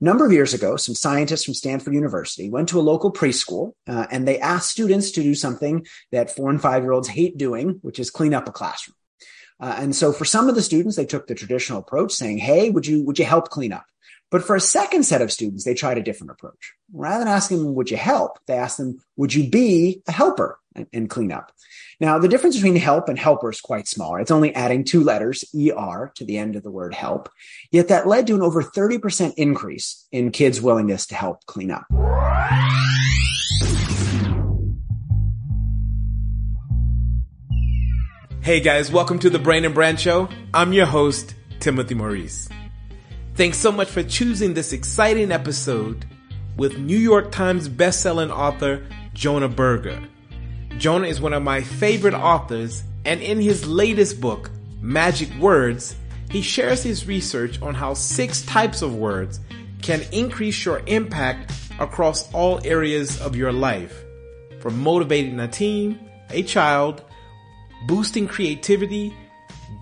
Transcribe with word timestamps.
number 0.00 0.26
of 0.26 0.32
years 0.32 0.54
ago, 0.54 0.76
some 0.76 0.94
scientists 0.94 1.44
from 1.44 1.54
Stanford 1.54 1.94
University 1.94 2.50
went 2.50 2.68
to 2.70 2.78
a 2.78 2.82
local 2.82 3.12
preschool 3.12 3.72
uh, 3.88 4.06
and 4.10 4.26
they 4.26 4.38
asked 4.38 4.70
students 4.70 5.10
to 5.12 5.22
do 5.22 5.34
something 5.34 5.86
that 6.12 6.34
four 6.34 6.50
and 6.50 6.60
five 6.60 6.82
year 6.82 6.92
olds 6.92 7.08
hate 7.08 7.38
doing, 7.38 7.78
which 7.82 7.98
is 7.98 8.10
clean 8.10 8.34
up 8.34 8.48
a 8.48 8.52
classroom. 8.52 8.96
Uh, 9.58 9.74
and 9.78 9.96
so 9.96 10.12
for 10.12 10.24
some 10.24 10.48
of 10.48 10.54
the 10.54 10.62
students, 10.62 10.96
they 10.96 11.06
took 11.06 11.26
the 11.26 11.34
traditional 11.34 11.78
approach 11.78 12.12
saying, 12.12 12.38
Hey, 12.38 12.70
would 12.70 12.86
you, 12.86 13.02
would 13.04 13.18
you 13.18 13.24
help 13.24 13.48
clean 13.48 13.72
up? 13.72 13.86
But 14.30 14.42
for 14.42 14.56
a 14.56 14.60
second 14.60 15.04
set 15.04 15.22
of 15.22 15.30
students, 15.30 15.64
they 15.64 15.74
tried 15.74 15.98
a 15.98 16.02
different 16.02 16.32
approach. 16.32 16.74
Rather 16.92 17.20
than 17.20 17.32
asking 17.32 17.62
them, 17.62 17.74
would 17.76 17.90
you 17.90 17.96
help? 17.96 18.38
They 18.46 18.54
asked 18.54 18.78
them, 18.78 18.98
would 19.16 19.32
you 19.32 19.48
be 19.48 20.02
a 20.08 20.12
helper 20.12 20.58
and, 20.74 20.86
and 20.92 21.08
clean 21.08 21.30
up? 21.30 21.52
Now, 22.00 22.18
the 22.18 22.28
difference 22.28 22.56
between 22.56 22.76
help 22.76 23.08
and 23.08 23.18
helper 23.18 23.50
is 23.50 23.60
quite 23.60 23.86
small. 23.86 24.16
It's 24.16 24.32
only 24.32 24.52
adding 24.54 24.84
two 24.84 25.04
letters, 25.04 25.44
ER, 25.54 26.12
to 26.16 26.24
the 26.24 26.38
end 26.38 26.56
of 26.56 26.64
the 26.64 26.72
word 26.72 26.92
help. 26.92 27.28
Yet 27.70 27.88
that 27.88 28.08
led 28.08 28.26
to 28.26 28.34
an 28.34 28.42
over 28.42 28.62
30% 28.62 29.34
increase 29.36 30.06
in 30.10 30.32
kids' 30.32 30.60
willingness 30.60 31.06
to 31.06 31.14
help 31.14 31.46
clean 31.46 31.70
up. 31.70 31.86
Hey 38.42 38.60
guys, 38.60 38.92
welcome 38.92 39.18
to 39.20 39.30
the 39.30 39.38
Brain 39.40 39.64
and 39.64 39.74
Brand 39.74 39.98
Show. 40.00 40.28
I'm 40.52 40.72
your 40.72 40.86
host, 40.86 41.34
Timothy 41.58 41.94
Maurice. 41.94 42.48
Thanks 43.36 43.58
so 43.58 43.70
much 43.70 43.90
for 43.90 44.02
choosing 44.02 44.54
this 44.54 44.72
exciting 44.72 45.30
episode 45.30 46.06
with 46.56 46.78
New 46.78 46.96
York 46.96 47.30
Times 47.30 47.68
bestselling 47.68 48.30
author 48.30 48.82
Jonah 49.12 49.46
Berger. 49.46 50.02
Jonah 50.78 51.08
is 51.08 51.20
one 51.20 51.34
of 51.34 51.42
my 51.42 51.60
favorite 51.60 52.14
authors, 52.14 52.82
and 53.04 53.20
in 53.20 53.38
his 53.38 53.66
latest 53.66 54.22
book, 54.22 54.50
Magic 54.80 55.28
Words, 55.34 55.96
he 56.30 56.40
shares 56.40 56.82
his 56.82 57.06
research 57.06 57.60
on 57.60 57.74
how 57.74 57.92
six 57.92 58.40
types 58.46 58.80
of 58.80 58.96
words 58.96 59.38
can 59.82 60.00
increase 60.12 60.64
your 60.64 60.80
impact 60.86 61.52
across 61.78 62.32
all 62.32 62.58
areas 62.64 63.20
of 63.20 63.36
your 63.36 63.52
life. 63.52 64.02
From 64.60 64.80
motivating 64.80 65.40
a 65.40 65.48
team, 65.48 66.00
a 66.30 66.42
child, 66.42 67.04
boosting 67.86 68.28
creativity, 68.28 69.14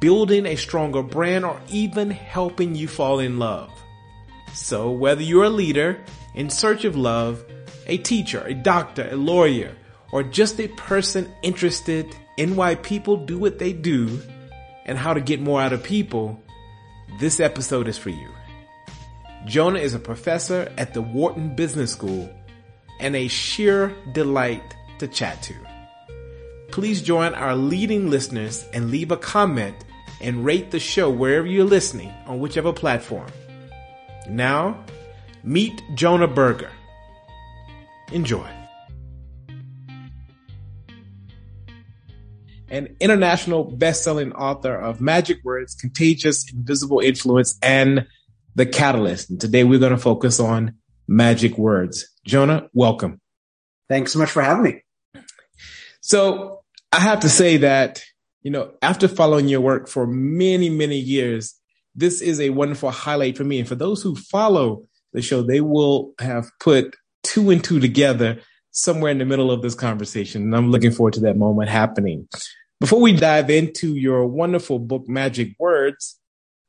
building 0.05 0.45
a 0.45 0.55
stronger 0.55 1.03
brand, 1.03 1.47
or 1.47 1.59
even 1.71 2.11
helping 2.11 2.75
you 2.75 2.87
fall 2.87 3.21
in 3.21 3.39
love. 3.39 3.71
So 4.53 4.91
whether 4.91 5.23
you're 5.23 5.45
a 5.45 5.49
leader 5.49 5.99
in 6.35 6.51
search 6.51 6.85
of 6.85 6.95
love, 6.95 7.43
a 7.87 7.97
teacher, 7.97 8.45
a 8.45 8.53
doctor, 8.53 9.09
a 9.11 9.17
lawyer, 9.17 9.75
or 10.13 10.23
just 10.23 10.61
a 10.61 10.69
person 10.69 11.33
interested 11.41 12.15
in 12.37 12.55
why 12.55 12.75
people 12.75 13.17
do 13.17 13.39
what 13.39 13.59
they 13.59 13.73
do 13.73 14.21
and 14.85 14.99
how 14.99 15.15
to 15.15 15.23
get 15.23 15.41
more 15.41 15.63
out 15.63 15.73
of 15.73 15.83
people, 15.83 16.39
this 17.19 17.41
episode 17.41 17.89
is 17.89 17.97
for 17.97 18.11
you. 18.11 18.29
Jonah 19.47 19.79
is 19.79 19.95
a 19.95 19.99
professor 19.99 20.71
at 20.77 20.93
the 20.93 21.01
Wharton 21.01 21.57
Business 21.57 21.93
School 21.93 22.29
and 23.01 23.17
a 23.17 23.29
sheer 23.29 23.97
delight 24.13 24.77
to 24.99 25.09
chat 25.09 25.43
to 25.45 25.55
please 26.75 27.03
join 27.03 27.33
our 27.35 27.55
leading 27.55 28.11
listeners 28.11 28.67
and 28.73 28.91
leave 28.91 29.13
a 29.13 29.17
comment 29.17 29.77
and 30.25 30.43
rate 30.43 30.71
the 30.71 30.81
show 30.81 31.11
wherever 31.11 31.47
you're 31.47 31.67
listening 31.67 32.11
on 32.25 32.41
whichever 32.41 32.73
platform. 32.73 33.27
Now, 34.27 34.83
meet 35.43 35.83
Jonah 35.95 36.27
Berger. 36.27 36.71
Enjoy. 38.11 38.49
An 42.71 42.97
international 43.01 43.65
best-selling 43.65 44.33
author 44.33 44.75
of 44.75 45.03
Magic 45.03 45.45
Words, 45.45 45.75
Contagious 45.75 46.51
Invisible 46.51 47.01
Influence, 47.01 47.59
and 47.63 48.07
The 48.55 48.65
Catalyst. 48.65 49.29
And 49.29 49.39
today 49.39 49.63
we're 49.63 49.79
going 49.79 49.93
to 49.93 49.99
focus 49.99 50.41
on 50.41 50.77
magic 51.07 51.59
words. 51.59 52.09
Jonah, 52.25 52.69
welcome. 52.73 53.21
Thanks 53.91 54.15
so 54.15 54.19
much 54.19 54.31
for 54.31 54.43
having 54.43 54.65
me. 54.65 54.83
So 56.01 56.63
I 56.91 57.01
have 57.01 57.21
to 57.21 57.29
say 57.29 57.59
that, 57.59 58.03
you 58.45 58.51
know, 58.51 58.73
after 58.83 59.09
following 59.09 59.49
your 59.49 59.63
work 59.63 59.89
for 59.89 60.07
many, 60.07 60.69
many 60.69 60.99
years, 60.99 61.55
this 61.95 62.21
is 62.21 62.41
a 62.41 62.51
wonderful 62.51 62.91
highlight 62.91 63.37
for 63.37 63.45
me. 63.45 63.59
And 63.59 63.67
for 63.67 63.75
those 63.75 64.03
who 64.03 64.15
follow 64.15 64.85
the 65.13 65.23
show, 65.23 65.43
they 65.43 65.63
will 65.63 66.13
have 66.21 66.51
put 66.61 66.95
two 67.23 67.51
and 67.51 67.65
two 67.65 67.81
together 67.81 68.41
somewhere 68.71 69.11
in 69.11 69.19
the 69.19 69.25
middle 69.25 69.51
of 69.51 69.63
this 69.63 69.75
conversation. 69.75 70.43
And 70.43 70.55
I'm 70.55 70.71
looking 70.71 70.93
forward 70.93 71.15
to 71.15 71.21
that 71.21 71.39
moment 71.39 71.71
happening. 71.71 72.29
Before 72.81 73.01
we 73.01 73.13
dive 73.13 73.49
into 73.49 73.95
your 73.95 74.27
wonderful 74.27 74.79
book, 74.79 75.09
Magic 75.09 75.55
Words, 75.59 76.19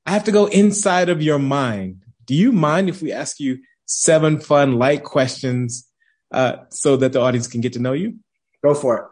I 0.05 0.11
have 0.11 0.23
to 0.25 0.31
go 0.31 0.45
inside 0.45 1.09
of 1.09 1.21
your 1.21 1.39
mind. 1.39 2.03
Do 2.25 2.35
you 2.35 2.51
mind 2.51 2.87
if 2.87 3.01
we 3.01 3.11
ask 3.11 3.39
you 3.39 3.57
seven 3.85 4.39
fun, 4.39 4.77
light 4.77 5.03
questions 5.03 5.89
uh, 6.31 6.57
so 6.69 6.95
that 6.97 7.11
the 7.11 7.19
audience 7.19 7.47
can 7.47 7.59
get 7.59 7.73
to 7.73 7.79
know 7.79 7.93
you? 7.93 8.19
Go 8.63 8.73
for 8.73 8.97
it. 8.97 9.05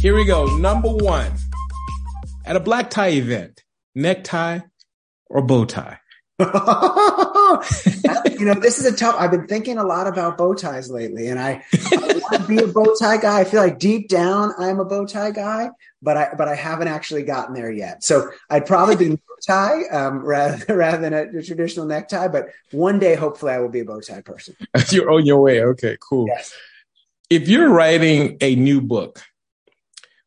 Here 0.00 0.14
we 0.14 0.24
go. 0.24 0.46
Number 0.58 0.90
one. 0.90 1.32
At 2.46 2.54
a 2.54 2.60
black 2.60 2.88
tie 2.88 3.08
event, 3.08 3.64
necktie 3.96 4.60
or 5.26 5.42
bow 5.42 5.64
tie? 5.64 5.98
you 6.38 6.46
know, 8.44 8.54
this 8.54 8.78
is 8.78 8.84
a 8.84 8.96
tough. 8.96 9.16
I've 9.18 9.32
been 9.32 9.48
thinking 9.48 9.76
a 9.76 9.82
lot 9.82 10.06
about 10.06 10.38
bow 10.38 10.54
ties 10.54 10.88
lately, 10.88 11.26
and 11.26 11.40
I, 11.40 11.64
I 11.90 11.96
want 11.96 12.42
to 12.42 12.46
be 12.46 12.58
a 12.58 12.68
bow 12.68 12.94
tie 12.94 13.16
guy. 13.16 13.40
I 13.40 13.44
feel 13.44 13.60
like 13.60 13.80
deep 13.80 14.08
down 14.08 14.52
I'm 14.56 14.78
a 14.78 14.84
bow 14.84 15.04
tie 15.04 15.32
guy, 15.32 15.70
but 16.00 16.16
I 16.16 16.28
but 16.38 16.46
I 16.46 16.54
haven't 16.54 16.86
actually 16.86 17.24
gotten 17.24 17.54
there 17.54 17.72
yet. 17.72 18.04
So 18.04 18.30
I'd 18.48 18.66
probably 18.66 18.94
be 18.94 19.16
bow 19.16 19.36
tie 19.44 19.82
um, 19.90 20.20
rather 20.20 20.64
rather 20.76 20.98
than 20.98 21.12
a, 21.12 21.22
a, 21.38 21.42
traditional 21.42 21.86
necktie. 21.86 22.28
But 22.28 22.50
one 22.70 23.00
day, 23.00 23.16
hopefully, 23.16 23.50
I 23.50 23.58
will 23.58 23.68
be 23.68 23.80
a 23.80 23.84
bow 23.84 24.00
tie 24.00 24.20
person. 24.20 24.54
You're 24.90 25.10
on 25.10 25.26
your 25.26 25.42
way. 25.42 25.60
Okay, 25.60 25.96
cool. 26.00 26.28
Yes 26.28 26.54
if 27.30 27.48
you're 27.48 27.70
writing 27.70 28.38
a 28.40 28.56
new 28.56 28.80
book, 28.80 29.20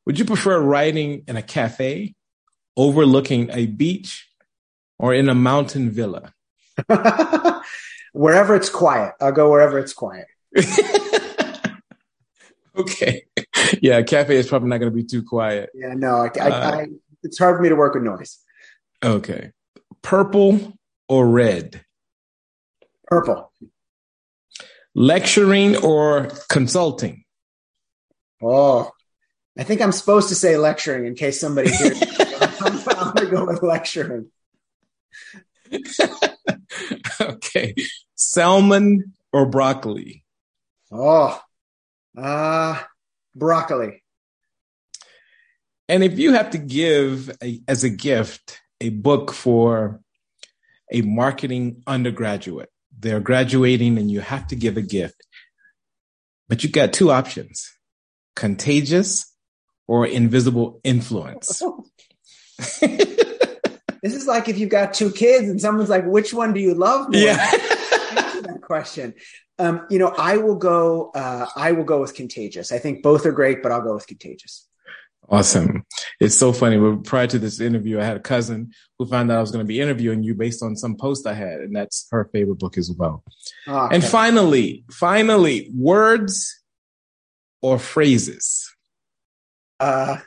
would 0.05 0.19
you 0.19 0.25
prefer 0.25 0.59
writing 0.59 1.23
in 1.27 1.37
a 1.37 1.41
cafe 1.41 2.15
overlooking 2.75 3.49
a 3.51 3.65
beach 3.67 4.27
or 4.97 5.13
in 5.13 5.29
a 5.29 5.35
mountain 5.35 5.91
villa? 5.91 6.33
wherever 8.13 8.55
it's 8.55 8.69
quiet. 8.69 9.13
I'll 9.19 9.31
go 9.31 9.49
wherever 9.49 9.79
it's 9.79 9.93
quiet. 9.93 10.27
okay. 12.75 13.23
Yeah, 13.81 14.01
cafe 14.01 14.35
is 14.37 14.47
probably 14.47 14.69
not 14.69 14.77
going 14.79 14.91
to 14.91 14.95
be 14.95 15.03
too 15.03 15.23
quiet. 15.23 15.69
Yeah, 15.73 15.93
no, 15.93 16.15
I, 16.15 16.29
I, 16.39 16.49
uh, 16.49 16.71
I, 16.71 16.87
it's 17.23 17.37
hard 17.37 17.57
for 17.57 17.61
me 17.61 17.69
to 17.69 17.75
work 17.75 17.93
with 17.93 18.03
noise. 18.03 18.39
Okay. 19.03 19.51
Purple 20.01 20.73
or 21.07 21.27
red? 21.27 21.85
Purple. 23.07 23.51
Lecturing 24.93 25.77
or 25.77 26.29
consulting? 26.49 27.23
Oh, 28.43 28.91
I 29.57 29.63
think 29.63 29.81
I'm 29.81 29.91
supposed 29.91 30.29
to 30.29 30.35
say 30.35 30.57
lecturing 30.57 31.05
in 31.05 31.15
case 31.15 31.39
somebody 31.39 31.71
hears. 31.71 32.01
I'm, 32.61 32.79
I'm 32.89 33.13
going 33.13 33.25
to 33.25 33.31
go 33.31 33.45
with 33.45 33.63
lecturing. 33.63 34.31
okay. 37.21 37.75
Salmon 38.15 39.13
or 39.33 39.45
broccoli? 39.45 40.23
Oh, 40.91 41.39
uh, 42.17 42.81
broccoli. 43.35 44.03
And 45.89 46.03
if 46.03 46.17
you 46.17 46.33
have 46.33 46.51
to 46.51 46.57
give 46.57 47.29
a, 47.43 47.61
as 47.67 47.83
a 47.83 47.89
gift 47.89 48.61
a 48.79 48.89
book 48.89 49.33
for 49.33 49.99
a 50.91 51.01
marketing 51.01 51.83
undergraduate, 51.85 52.69
they're 52.97 53.19
graduating 53.19 53.97
and 53.97 54.09
you 54.09 54.21
have 54.21 54.47
to 54.47 54.55
give 54.55 54.77
a 54.77 54.81
gift. 54.81 55.25
But 56.47 56.63
you've 56.63 56.73
got 56.73 56.93
two 56.93 57.11
options 57.11 57.69
contagious 58.35 59.30
or 59.91 60.07
invisible 60.07 60.79
influence. 60.85 61.61
this 62.79 63.11
is 64.01 64.25
like 64.25 64.47
if 64.47 64.57
you've 64.57 64.69
got 64.69 64.93
two 64.93 65.11
kids 65.11 65.49
and 65.49 65.59
someone's 65.59 65.89
like, 65.89 66.05
which 66.05 66.33
one 66.33 66.53
do 66.53 66.61
you 66.61 66.73
love 66.73 67.11
more? 67.11 67.19
Yeah. 67.19 67.35
that 67.35 68.59
question. 68.61 69.13
Um, 69.59 69.85
you 69.89 69.99
know, 69.99 70.15
I 70.17 70.37
will 70.37 70.55
go, 70.55 71.11
uh, 71.13 71.45
I 71.57 71.73
will 71.73 71.83
go 71.83 71.99
with 71.99 72.13
contagious. 72.13 72.71
I 72.71 72.79
think 72.79 73.03
both 73.03 73.25
are 73.25 73.33
great, 73.33 73.61
but 73.61 73.73
I'll 73.73 73.81
go 73.81 73.93
with 73.93 74.07
contagious. 74.07 74.65
Awesome. 75.27 75.85
It's 76.21 76.37
so 76.37 76.53
funny. 76.53 76.77
Well, 76.77 76.95
prior 77.03 77.27
to 77.27 77.37
this 77.37 77.59
interview, 77.59 77.99
I 77.99 78.05
had 78.05 78.15
a 78.15 78.21
cousin 78.21 78.71
who 78.97 79.05
found 79.07 79.29
out 79.29 79.39
I 79.39 79.41
was 79.41 79.51
going 79.51 79.65
to 79.65 79.67
be 79.67 79.81
interviewing 79.81 80.23
you 80.23 80.35
based 80.35 80.63
on 80.63 80.77
some 80.77 80.95
post 80.95 81.27
I 81.27 81.33
had, 81.33 81.59
and 81.59 81.75
that's 81.75 82.07
her 82.11 82.29
favorite 82.31 82.59
book 82.59 82.77
as 82.77 82.89
well. 82.97 83.25
Oh, 83.67 83.87
okay. 83.87 83.95
And 83.95 84.03
finally, 84.05 84.85
finally, 84.89 85.69
words 85.75 86.61
or 87.61 87.77
phrases? 87.77 88.70
Uh, 89.81 90.17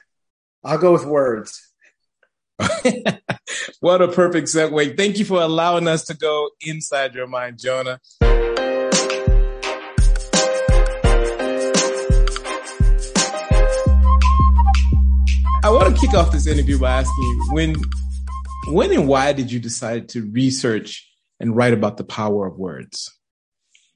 I'll 0.64 0.78
go 0.78 0.92
with 0.92 1.04
words. 1.04 1.70
what 3.78 4.02
a 4.02 4.08
perfect 4.08 4.48
segue. 4.48 4.96
Thank 4.96 5.18
you 5.18 5.24
for 5.24 5.40
allowing 5.40 5.86
us 5.86 6.06
to 6.06 6.16
go 6.16 6.50
inside 6.60 7.14
your 7.14 7.28
mind, 7.28 7.60
Jonah. 7.60 8.00
I 15.62 15.70
want 15.70 15.94
to 15.94 16.00
kick 16.00 16.14
off 16.14 16.32
this 16.32 16.48
interview 16.48 16.80
by 16.80 16.98
asking 16.98 17.22
you 17.22 17.46
when, 17.52 17.76
when 18.66 18.92
and 18.92 19.06
why 19.06 19.32
did 19.32 19.52
you 19.52 19.60
decide 19.60 20.08
to 20.10 20.28
research 20.32 21.08
and 21.38 21.54
write 21.54 21.74
about 21.74 21.96
the 21.96 22.04
power 22.04 22.44
of 22.44 22.58
words? 22.58 23.16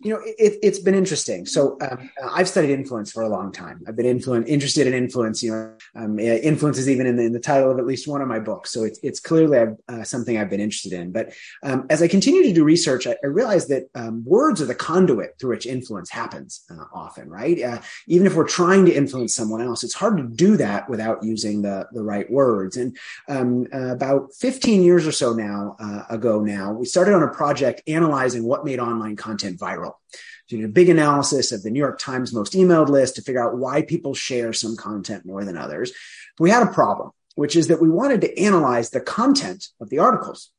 You 0.00 0.12
know, 0.12 0.20
it, 0.22 0.64
has 0.64 0.78
been 0.78 0.94
interesting. 0.94 1.44
So 1.44 1.76
um, 1.80 2.08
I've 2.22 2.48
studied 2.48 2.70
influence 2.70 3.10
for 3.10 3.24
a 3.24 3.28
long 3.28 3.50
time. 3.50 3.82
I've 3.88 3.96
been 3.96 4.06
influ- 4.06 4.46
interested 4.46 4.86
in 4.86 4.94
influence. 4.94 5.42
You 5.42 5.50
know, 5.50 5.74
um, 5.96 6.18
influence 6.20 6.78
is 6.78 6.88
even 6.88 7.06
in 7.06 7.16
the, 7.16 7.24
in 7.24 7.32
the, 7.32 7.40
title 7.40 7.70
of 7.70 7.78
at 7.78 7.86
least 7.86 8.06
one 8.06 8.20
of 8.20 8.28
my 8.28 8.38
books. 8.38 8.70
So 8.70 8.84
it's 8.84 9.00
it's 9.02 9.18
clearly 9.18 9.74
uh, 9.88 10.04
something 10.04 10.38
I've 10.38 10.50
been 10.50 10.60
interested 10.60 10.92
in. 10.92 11.10
But 11.10 11.32
um, 11.64 11.86
as 11.90 12.00
I 12.00 12.06
continue 12.08 12.44
to 12.44 12.52
do 12.52 12.62
research, 12.62 13.06
I, 13.06 13.12
I 13.12 13.58
that 13.68 13.88
um, 13.94 14.24
words 14.24 14.62
are 14.62 14.66
the 14.66 14.74
conduit 14.74 15.36
through 15.40 15.50
which 15.50 15.66
influence 15.66 16.10
happens 16.10 16.64
uh, 16.70 16.84
often. 16.92 17.28
Right? 17.28 17.60
Uh, 17.60 17.80
even 18.06 18.26
if 18.26 18.36
we're 18.36 18.46
trying 18.46 18.84
to 18.86 18.94
influence 18.94 19.34
someone 19.34 19.62
else, 19.62 19.82
it's 19.82 19.94
hard 19.94 20.16
to 20.18 20.24
do 20.24 20.56
that 20.58 20.88
without 20.88 21.24
using 21.24 21.62
the 21.62 21.88
the 21.92 22.02
right 22.02 22.30
words. 22.30 22.76
And 22.76 22.96
um, 23.28 23.66
uh, 23.74 23.88
about 23.88 24.32
15 24.34 24.82
years 24.82 25.08
or 25.08 25.12
so 25.12 25.32
now 25.32 25.76
uh, 25.80 26.04
ago, 26.08 26.40
now 26.40 26.72
we 26.72 26.86
started 26.86 27.14
on 27.14 27.24
a 27.24 27.28
project 27.28 27.82
analyzing 27.88 28.44
what 28.44 28.64
made 28.64 28.78
online 28.78 29.16
content 29.16 29.58
viral. 29.58 29.87
So 30.46 30.56
you 30.56 30.62
did 30.62 30.70
a 30.70 30.72
big 30.72 30.88
analysis 30.88 31.52
of 31.52 31.62
the 31.62 31.70
New 31.70 31.78
York 31.78 31.98
Times 31.98 32.32
most 32.32 32.54
emailed 32.54 32.88
list 32.88 33.16
to 33.16 33.22
figure 33.22 33.42
out 33.42 33.58
why 33.58 33.82
people 33.82 34.14
share 34.14 34.52
some 34.52 34.76
content 34.76 35.26
more 35.26 35.44
than 35.44 35.56
others. 35.56 35.92
We 36.38 36.50
had 36.50 36.66
a 36.66 36.72
problem, 36.72 37.10
which 37.34 37.54
is 37.56 37.68
that 37.68 37.82
we 37.82 37.90
wanted 37.90 38.22
to 38.22 38.38
analyze 38.40 38.90
the 38.90 39.00
content 39.00 39.66
of 39.80 39.90
the 39.90 39.98
articles. 39.98 40.50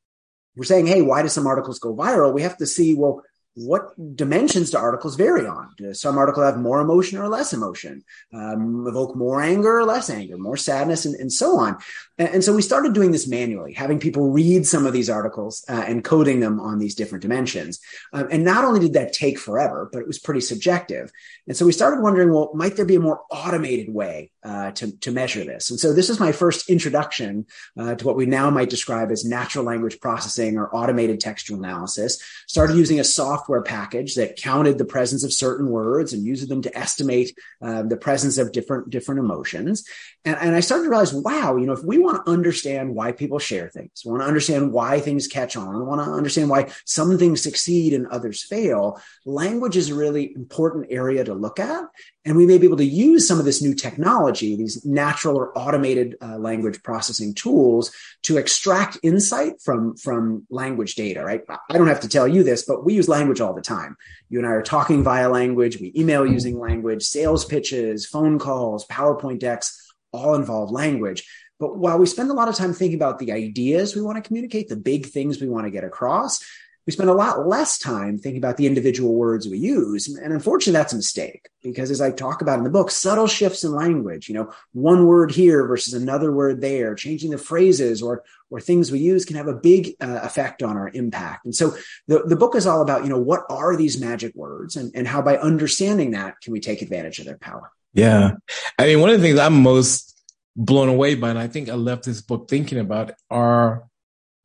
We're 0.55 0.63
saying, 0.65 0.87
hey, 0.87 1.01
why 1.01 1.21
do 1.21 1.29
some 1.29 1.47
articles 1.47 1.79
go 1.79 1.95
viral? 1.95 2.33
We 2.33 2.41
have 2.41 2.57
to 2.57 2.65
see, 2.65 2.93
well, 2.93 3.23
what 3.59 3.91
dimensions 4.15 4.71
do 4.71 4.77
articles 4.77 5.17
vary 5.17 5.45
on? 5.45 5.73
Do 5.77 5.93
some 5.93 6.17
article 6.17 6.43
have 6.43 6.57
more 6.57 6.79
emotion 6.79 7.19
or 7.19 7.27
less 7.27 7.51
emotion? 7.51 8.05
Um, 8.33 8.85
evoke 8.87 9.17
more 9.17 9.41
anger 9.41 9.79
or 9.79 9.83
less 9.83 10.09
anger, 10.09 10.37
more 10.37 10.55
sadness, 10.55 11.05
and, 11.05 11.13
and 11.15 11.31
so 11.31 11.57
on. 11.59 11.77
And, 12.17 12.29
and, 12.35 12.43
so 12.43 12.55
we 12.55 12.61
started 12.61 12.93
doing 12.93 13.11
this 13.11 13.27
manually, 13.27 13.73
having 13.73 13.99
people 13.99 14.31
read 14.31 14.65
some 14.65 14.85
of 14.85 14.93
these 14.93 15.09
articles 15.09 15.65
uh, 15.67 15.83
and 15.85 16.05
coding 16.05 16.39
them 16.39 16.59
on 16.61 16.79
these 16.79 16.95
different 16.95 17.21
dimensions. 17.21 17.81
Um, 18.13 18.29
and 18.31 18.45
not 18.45 18.63
only 18.63 18.79
did 18.79 18.93
that 18.93 19.11
take 19.11 19.37
forever, 19.37 19.89
but 19.91 19.99
it 19.99 20.07
was 20.07 20.19
pretty 20.19 20.41
subjective. 20.41 21.11
And 21.45 21.57
so 21.57 21.65
we 21.65 21.73
started 21.73 22.01
wondering, 22.01 22.31
well, 22.31 22.51
might 22.53 22.77
there 22.77 22.85
be 22.85 22.95
a 22.95 23.01
more 23.01 23.23
automated 23.29 23.93
way 23.93 24.31
uh, 24.43 24.71
to, 24.71 24.97
to 24.99 25.11
measure 25.11 25.43
this? 25.43 25.69
And 25.69 25.79
so 25.79 25.91
this 25.91 26.09
is 26.09 26.19
my 26.19 26.31
first 26.31 26.69
introduction 26.69 27.45
uh, 27.77 27.95
to 27.95 28.05
what 28.05 28.15
we 28.15 28.25
now 28.25 28.49
might 28.49 28.69
describe 28.69 29.11
as 29.11 29.25
natural 29.25 29.65
language 29.65 29.99
processing 29.99 30.57
or 30.57 30.73
automated 30.73 31.19
textual 31.19 31.59
analysis. 31.59 32.23
Started 32.47 32.77
using 32.77 33.01
a 33.01 33.03
software 33.03 33.48
software 33.49 33.63
package 33.63 34.13
that 34.13 34.35
counted 34.35 34.77
the 34.77 34.85
presence 34.85 35.23
of 35.23 35.33
certain 35.33 35.69
words 35.69 36.13
and 36.13 36.23
used 36.23 36.47
them 36.49 36.61
to 36.61 36.77
estimate 36.77 37.35
uh, 37.63 37.81
the 37.81 37.97
presence 37.97 38.37
of 38.37 38.51
different 38.51 38.91
different 38.91 39.19
emotions. 39.19 39.85
And, 40.23 40.37
and 40.39 40.55
I 40.55 40.59
started 40.59 40.83
to 40.83 40.89
realize, 40.89 41.13
wow, 41.13 41.57
you 41.57 41.65
know, 41.65 41.73
if 41.73 41.83
we 41.83 41.97
want 41.97 42.23
to 42.23 42.31
understand 42.31 42.93
why 42.93 43.11
people 43.11 43.39
share 43.39 43.67
things, 43.67 44.03
want 44.05 44.21
to 44.21 44.27
understand 44.27 44.71
why 44.71 44.99
things 44.99 45.27
catch 45.27 45.57
on, 45.57 45.87
want 45.87 46.05
to 46.05 46.11
understand 46.11 46.49
why 46.49 46.71
some 46.85 47.17
things 47.17 47.41
succeed 47.41 47.93
and 47.93 48.05
others 48.07 48.43
fail, 48.43 49.01
language 49.25 49.77
is 49.77 49.89
a 49.89 49.95
really 49.95 50.31
important 50.35 50.87
area 50.91 51.23
to 51.23 51.33
look 51.33 51.59
at. 51.59 51.85
And 52.29 52.37
we 52.37 52.45
may 52.45 52.59
be 52.59 52.67
able 52.67 52.77
to 52.77 52.85
use 52.85 53.27
some 53.27 53.39
of 53.39 53.45
this 53.45 53.59
new 53.59 53.73
technology, 53.73 54.55
these 54.55 54.85
natural 54.85 55.35
or 55.35 55.57
automated 55.57 56.15
uh, 56.21 56.37
language 56.37 56.83
processing 56.83 57.33
tools 57.33 57.91
to 58.21 58.37
extract 58.37 58.99
insight 59.01 59.59
from, 59.63 59.95
from 59.97 60.45
language 60.51 60.93
data, 60.93 61.23
right? 61.23 61.41
I 61.49 61.77
don't 61.79 61.87
have 61.87 62.01
to 62.01 62.07
tell 62.07 62.27
you 62.27 62.43
this, 62.43 62.65
but 62.65 62.85
we 62.85 62.93
use 62.93 63.09
language 63.09 63.41
all 63.41 63.55
the 63.55 63.63
time. 63.63 63.97
You 64.29 64.37
and 64.37 64.47
I 64.47 64.51
are 64.51 64.61
talking 64.61 65.03
via 65.03 65.27
language. 65.27 65.81
We 65.81 65.91
email 65.97 66.23
using 66.23 66.59
language, 66.59 67.01
sales 67.01 67.45
pitches, 67.45 68.05
phone 68.05 68.37
calls, 68.37 68.85
PowerPoint 68.85 69.39
decks, 69.39 69.91
all 70.11 70.35
involve 70.35 70.69
language. 70.69 71.27
But 71.59 71.79
while 71.79 71.97
we 71.97 72.05
spend 72.05 72.29
a 72.29 72.35
lot 72.35 72.47
of 72.47 72.53
time 72.53 72.73
thinking 72.73 72.99
about 72.99 73.17
the 73.17 73.31
ideas 73.31 73.95
we 73.95 74.03
want 74.03 74.23
to 74.23 74.27
communicate, 74.27 74.69
the 74.69 74.75
big 74.75 75.07
things 75.07 75.41
we 75.41 75.49
want 75.49 75.65
to 75.65 75.71
get 75.71 75.83
across, 75.83 76.45
we 76.89 76.93
spend 76.93 77.11
a 77.11 77.13
lot 77.13 77.47
less 77.47 77.77
time 77.77 78.17
thinking 78.17 78.39
about 78.39 78.57
the 78.57 78.65
individual 78.65 79.13
words 79.13 79.47
we 79.47 79.59
use. 79.59 80.07
And 80.07 80.33
unfortunately, 80.33 80.73
that's 80.73 80.91
a 80.91 80.95
mistake 80.95 81.47
because 81.61 81.91
as 81.91 82.01
I 82.01 82.09
talk 82.09 82.41
about 82.41 82.57
in 82.57 82.63
the 82.63 82.71
book, 82.71 82.89
subtle 82.89 83.27
shifts 83.27 83.63
in 83.63 83.73
language, 83.73 84.27
you 84.27 84.33
know, 84.33 84.51
one 84.71 85.05
word 85.05 85.29
here 85.29 85.67
versus 85.67 85.93
another 85.93 86.31
word 86.31 86.61
there, 86.61 86.95
changing 86.95 87.29
the 87.29 87.37
phrases 87.37 88.01
or, 88.01 88.23
or 88.49 88.59
things 88.59 88.91
we 88.91 88.97
use 88.97 89.23
can 89.23 89.35
have 89.35 89.47
a 89.47 89.53
big 89.53 89.97
uh, 90.01 90.21
effect 90.23 90.63
on 90.63 90.77
our 90.77 90.89
impact. 90.89 91.45
And 91.45 91.55
so 91.55 91.75
the, 92.07 92.23
the 92.23 92.35
book 92.35 92.55
is 92.55 92.65
all 92.65 92.81
about, 92.81 93.03
you 93.03 93.09
know, 93.09 93.19
what 93.19 93.43
are 93.51 93.77
these 93.77 94.01
magic 94.01 94.33
words 94.33 94.75
and, 94.75 94.91
and 94.95 95.07
how 95.07 95.21
by 95.21 95.37
understanding 95.37 96.09
that 96.11 96.41
can 96.41 96.53
we 96.53 96.59
take 96.59 96.81
advantage 96.81 97.19
of 97.19 97.25
their 97.25 97.37
power? 97.37 97.71
Yeah. 97.93 98.31
I 98.79 98.87
mean, 98.87 98.99
one 98.99 99.11
of 99.11 99.21
the 99.21 99.27
things 99.27 99.37
I'm 99.37 99.61
most 99.61 100.19
blown 100.55 100.89
away 100.89 101.13
by, 101.13 101.29
and 101.29 101.37
I 101.37 101.49
think 101.49 101.69
I 101.69 101.75
left 101.75 102.05
this 102.05 102.21
book 102.21 102.49
thinking 102.49 102.79
about 102.79 103.11
are 103.29 103.88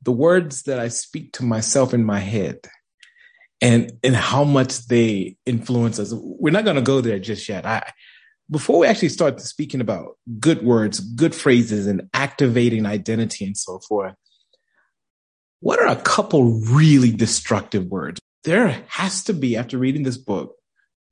the 0.04 0.12
words 0.12 0.62
that 0.64 0.78
I 0.78 0.88
speak 0.88 1.32
to 1.34 1.44
myself 1.44 1.94
in 1.94 2.04
my 2.04 2.20
head 2.20 2.60
and 3.60 3.92
and 4.02 4.14
how 4.14 4.44
much 4.44 4.86
they 4.86 5.36
influence 5.46 5.98
us. 5.98 6.12
We're 6.14 6.52
not 6.52 6.64
going 6.64 6.76
to 6.76 6.82
go 6.82 7.00
there 7.00 7.18
just 7.18 7.48
yet. 7.48 7.66
I 7.66 7.92
before 8.50 8.78
we 8.78 8.86
actually 8.86 9.08
start 9.08 9.40
speaking 9.40 9.80
about 9.80 10.18
good 10.38 10.62
words, 10.62 11.00
good 11.00 11.34
phrases 11.34 11.86
and 11.86 12.08
activating 12.12 12.86
identity 12.86 13.46
and 13.46 13.56
so 13.56 13.80
forth. 13.80 14.14
What 15.60 15.80
are 15.80 15.88
a 15.88 15.96
couple 15.96 16.60
really 16.60 17.10
destructive 17.10 17.86
words? 17.86 18.20
There 18.44 18.84
has 18.88 19.24
to 19.24 19.32
be 19.32 19.56
after 19.56 19.78
reading 19.78 20.02
this 20.02 20.18
book 20.18 20.56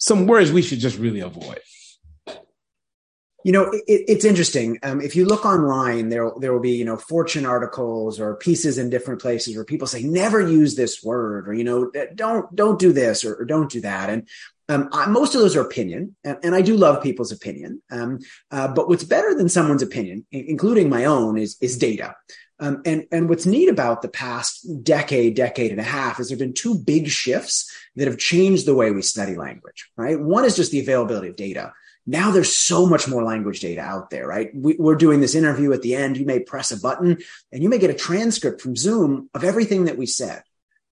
some 0.03 0.27
words 0.27 0.51
we 0.51 0.63
should 0.63 0.81
just 0.81 0.99
really 0.99 1.21
avoid. 1.21 1.61
You 3.45 3.53
know, 3.53 3.71
it, 3.73 3.83
it's 3.87 4.25
interesting. 4.25 4.79
Um, 4.83 5.01
if 5.01 5.17
you 5.17 5.25
look 5.25 5.45
online, 5.45 6.09
there 6.09 6.31
there 6.39 6.53
will 6.53 6.61
be 6.61 6.77
you 6.77 6.85
know 6.85 6.97
fortune 6.97 7.47
articles 7.47 8.21
or 8.21 8.37
pieces 8.37 8.79
in 8.79 8.91
different 8.91 9.21
places 9.21 9.57
where 9.57 9.65
people 9.65 9.87
say 9.87 10.03
never 10.03 10.41
use 10.41 10.75
this 10.75 11.03
word 11.03 11.49
or 11.49 11.55
you 11.55 11.65
know 11.65 11.91
don't 12.15 12.55
don't 12.55 12.79
do 12.79 12.93
this 12.93 13.25
or, 13.25 13.35
or 13.35 13.45
don't 13.45 13.71
do 13.71 13.81
that. 13.81 14.11
And 14.11 14.29
um, 14.69 14.89
I, 14.93 15.07
most 15.07 15.35
of 15.35 15.41
those 15.41 15.57
are 15.57 15.61
opinion, 15.61 16.17
and, 16.25 16.39
and, 16.43 16.55
I 16.55 16.63
do 16.63 16.77
love 16.77 17.03
people's 17.03 17.33
opinion. 17.33 17.83
Um, 17.91 18.21
uh, 18.51 18.69
but 18.69 18.89
what's 18.89 19.05
better 19.05 19.35
than 19.35 19.49
someone's 19.49 19.83
opinion, 19.83 20.25
including 20.31 20.89
my 20.89 21.05
own, 21.05 21.37
is 21.37 21.57
is 21.61 21.77
data. 21.77 22.15
Um, 22.61 22.81
and 22.87 23.07
and 23.11 23.29
what's 23.29 23.45
neat 23.45 23.69
about 23.69 24.03
the 24.03 24.09
past 24.09 24.85
decade, 24.85 25.35
decade 25.35 25.73
and 25.73 25.81
a 25.81 25.85
half, 25.85 26.21
is 26.21 26.29
there've 26.29 26.39
been 26.39 26.55
two 26.55 26.79
big 26.79 27.09
shifts 27.09 27.71
that 27.97 28.07
have 28.07 28.19
changed 28.19 28.67
the 28.67 28.75
way 28.75 28.93
we 28.93 29.03
study 29.03 29.35
language. 29.35 29.91
Right, 29.97 30.19
one 30.19 30.45
is 30.45 30.57
just 30.57 30.71
the 30.71 30.81
availability 30.81 31.29
of 31.29 31.37
data 31.37 31.73
now 32.07 32.31
there's 32.31 32.55
so 32.55 32.87
much 32.87 33.09
more 33.09 33.23
language 33.23 33.61
data 33.61 33.81
out 33.81 34.11
there, 34.11 34.27
right? 34.27 34.51
We, 34.55 34.77
are 34.79 34.97
doing 34.97 35.21
this 35.21 35.35
interview 35.35 35.73
at 35.73 35.83
the 35.83 35.95
end. 35.95 36.17
You 36.17 36.27
may 36.27 36.41
press 36.41 36.73
a 36.73 36.81
button 36.81 37.19
and 37.53 37.63
you 37.63 37.69
may 37.69 37.79
get 37.79 37.91
a 37.91 37.95
transcript 37.95 38.61
from 38.61 38.77
Zoom 38.77 39.31
of 39.35 39.45
everything 39.45 39.85
that 39.85 39.97
we 39.97 40.07
said, 40.07 40.43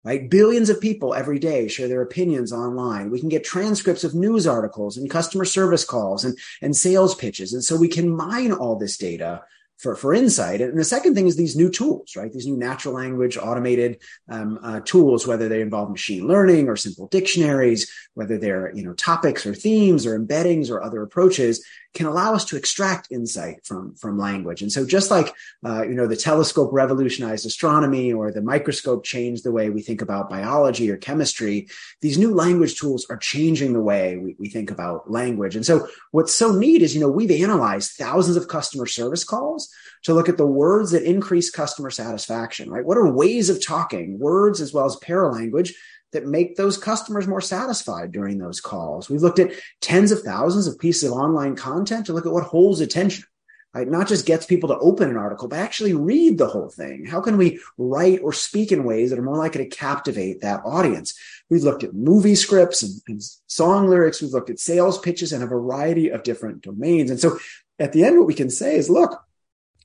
right? 0.04 0.30
Billions 0.30 0.70
of 0.70 0.80
people 0.80 1.14
every 1.14 1.40
day 1.40 1.66
share 1.66 1.88
their 1.88 2.02
opinions 2.02 2.52
online. 2.52 3.11
We 3.11 3.18
can 3.18 3.28
get 3.28 3.44
transcripts 3.44 4.04
of 4.04 4.14
news 4.14 4.46
articles 4.46 4.96
and 4.96 5.11
customer 5.11 5.44
service 5.44 5.85
calls 5.85 6.25
and, 6.25 6.38
and 6.62 6.76
sales 6.76 7.14
pitches. 7.14 7.52
And 7.52 7.64
so 7.64 7.76
we 7.76 7.88
can 7.88 8.14
mine 8.14 8.52
all 8.52 8.76
this 8.76 8.96
data 8.96 9.42
for, 9.80 9.96
for 9.96 10.12
insight. 10.12 10.60
And 10.60 10.78
the 10.78 10.84
second 10.84 11.14
thing 11.14 11.26
is 11.26 11.37
these 11.37 11.56
new 11.56 11.70
tools, 11.70 12.14
right? 12.14 12.30
These 12.30 12.46
new 12.46 12.56
natural 12.56 12.94
language 12.94 13.38
automated 13.38 14.02
um, 14.28 14.58
uh, 14.62 14.80
tools, 14.84 15.26
whether 15.26 15.49
they 15.49 15.62
involve 15.62 15.90
machine 15.90 16.26
learning 16.26 16.68
or 16.68 16.76
simple 16.76 17.08
dictionaries, 17.08 17.90
whether 18.14 18.37
they're, 18.38 18.72
you 18.75 18.84
know, 18.84 18.92
topics 18.94 19.46
or 19.46 19.54
themes 19.54 20.04
or 20.04 20.18
embeddings 20.18 20.70
or 20.70 20.82
other 20.82 21.02
approaches 21.02 21.64
can 21.92 22.06
allow 22.06 22.35
us 22.35 22.44
to 22.44 22.56
extract 22.56 23.09
insight 23.11 23.66
from, 23.66 23.94
from 23.94 24.16
language. 24.16 24.62
And 24.62 24.70
so 24.70 24.87
just 24.87 25.11
like, 25.11 25.35
uh, 25.64 25.82
you 25.82 25.94
know, 25.94 26.06
the 26.06 26.16
telescope 26.16 26.70
revolutionized 26.73 27.44
astronomy 27.44 28.12
or 28.12 28.30
the 28.30 28.42
microscope 28.42 29.04
changed 29.04 29.44
the 29.44 29.50
way 29.50 29.70
we 29.70 29.82
think 29.82 30.00
about 30.00 30.30
biology 30.30 30.88
or 30.90 30.97
chemistry, 30.97 31.68
these 32.00 32.16
new 32.16 32.32
language 32.32 32.78
tools 32.78 33.06
are 33.11 33.16
changing 33.16 33.73
the 33.73 33.80
way 33.80 34.16
we, 34.16 34.37
we 34.38 34.49
think 34.49 34.70
about 34.70 35.11
language. 35.11 35.56
And 35.56 35.66
so 35.66 35.88
what's 36.12 36.35
so 36.35 36.52
neat 36.52 36.82
is, 36.82 36.94
you 36.94 37.00
know, 37.00 37.11
we've 37.11 37.30
analyzed 37.30 37.92
thousands 37.92 38.37
of 38.37 38.47
customer 38.47 38.87
service 38.87 39.25
calls 39.25 39.68
to 40.04 40.14
look 40.14 40.28
at 40.28 40.37
the 40.37 40.47
words 40.47 40.92
that 40.92 41.02
increase 41.02 41.50
customer 41.50 41.90
satisfaction, 41.90 42.70
right? 42.70 42.85
What 42.85 42.99
are 42.99 43.12
ways 43.12 43.50
of 43.50 43.64
talking, 43.64 44.18
words 44.18 44.61
as 44.61 44.73
well 44.73 44.87
as 44.87 44.97
paralanguage 44.97 45.73
that 46.12 46.26
make 46.26 46.57
those 46.57 46.76
customers 46.76 47.26
more 47.26 47.40
satisfied 47.40 48.12
during 48.12 48.38
those 48.38 48.61
calls. 48.61 49.09
We've 49.09 49.23
looked 49.23 49.38
at 49.38 49.52
tens 49.81 50.12
of 50.12 50.23
thousands 50.23 50.67
of 50.67 50.79
pieces 50.79 51.11
of 51.11 51.17
online 51.17 51.57
content 51.57 52.07
to 52.07 52.12
look 52.12 52.26
at 52.26 52.33
what 52.33 52.45
holds 52.45 52.81
attention. 52.81 53.25
Right? 53.73 53.87
Not 53.87 54.09
just 54.09 54.26
gets 54.26 54.47
people 54.47 54.71
to 54.71 54.79
open 54.79 55.11
an 55.11 55.17
article, 55.17 55.47
but 55.47 55.61
actually 55.61 55.95
read 55.95 56.38
the 56.38 56.49
whole 56.49 56.71
thing. 56.71 57.07
How 57.07 57.21
can 57.21 57.37
we 57.37 57.61
write 57.79 58.19
or 58.21 58.33
speak 58.33 58.73
in 58.73 58.83
ways 58.83 59.11
that 59.11 59.19
are 59.21 59.23
more 59.23 59.37
likely 59.37 59.62
to 59.64 59.76
captivate 59.76 60.40
that 60.40 60.62
audience? 60.64 61.17
We've 61.49 61.62
looked 61.62 61.85
at 61.85 61.95
movie 61.95 62.35
scripts 62.35 62.83
and, 62.83 63.00
and 63.07 63.23
song 63.47 63.87
lyrics. 63.88 64.21
We've 64.21 64.33
looked 64.33 64.50
at 64.50 64.59
sales 64.59 64.99
pitches 64.99 65.33
and 65.33 65.45
a 65.45 65.47
variety 65.47 66.09
of 66.09 66.25
different 66.25 66.62
domains. 66.62 67.12
And 67.12 67.21
so 67.21 67.38
at 67.79 67.93
the 67.93 68.02
end, 68.02 68.19
what 68.19 68.26
we 68.26 68.35
can 68.35 68.50
say 68.50 68.75
is, 68.75 68.90
look, 68.90 69.23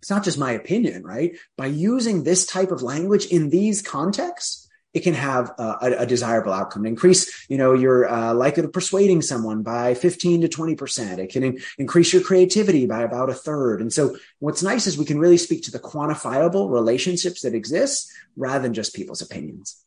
it's 0.01 0.09
not 0.09 0.23
just 0.23 0.39
my 0.39 0.53
opinion, 0.53 1.03
right? 1.03 1.37
By 1.55 1.67
using 1.67 2.23
this 2.23 2.47
type 2.47 2.71
of 2.71 2.81
language 2.81 3.27
in 3.27 3.51
these 3.51 3.83
contexts, 3.83 4.64
it 4.95 5.03
can 5.03 5.13
have 5.13 5.51
a, 5.59 5.95
a 5.99 6.05
desirable 6.05 6.53
outcome. 6.53 6.85
Increase, 6.85 7.49
you 7.49 7.57
know, 7.57 7.73
your 7.73 8.09
uh, 8.09 8.33
likelihood 8.33 8.69
of 8.69 8.73
persuading 8.73 9.21
someone 9.21 9.61
by 9.61 9.93
15 9.93 10.41
to 10.41 10.47
20%. 10.47 11.17
It 11.17 11.31
can 11.31 11.43
in- 11.43 11.61
increase 11.77 12.13
your 12.13 12.23
creativity 12.23 12.85
by 12.85 13.01
about 13.01 13.29
a 13.29 13.33
third. 13.33 13.81
And 13.81 13.91
so 13.91 14.15
what's 14.39 14.63
nice 14.63 14.87
is 14.87 14.97
we 14.97 15.03
can 15.03 15.19
really 15.19 15.37
speak 15.37 15.63
to 15.63 15.71
the 15.71 15.79
quantifiable 15.79 16.71
relationships 16.71 17.41
that 17.41 17.53
exist 17.53 18.09
rather 18.37 18.63
than 18.63 18.73
just 18.73 18.95
people's 18.95 19.21
opinions. 19.21 19.83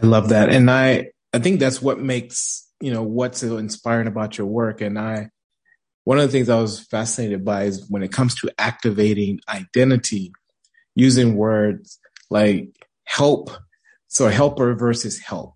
I 0.00 0.06
love 0.06 0.28
that. 0.28 0.50
And 0.50 0.70
I, 0.70 1.10
I 1.34 1.40
think 1.40 1.58
that's 1.58 1.82
what 1.82 1.98
makes, 1.98 2.64
you 2.80 2.92
know, 2.92 3.02
what's 3.02 3.40
so 3.40 3.56
inspiring 3.56 4.06
about 4.06 4.38
your 4.38 4.46
work. 4.46 4.82
And 4.82 4.96
I, 4.96 5.30
one 6.04 6.18
of 6.18 6.22
the 6.22 6.30
things 6.30 6.48
I 6.48 6.60
was 6.60 6.78
fascinated 6.78 7.44
by 7.44 7.64
is 7.64 7.90
when 7.90 8.04
it 8.04 8.12
comes 8.12 8.36
to 8.36 8.52
activating 8.56 9.40
identity, 9.48 10.30
using 10.94 11.34
words 11.34 11.98
like 12.30 12.87
help, 13.08 13.50
so 14.06 14.28
helper 14.28 14.74
versus 14.74 15.18
help. 15.18 15.54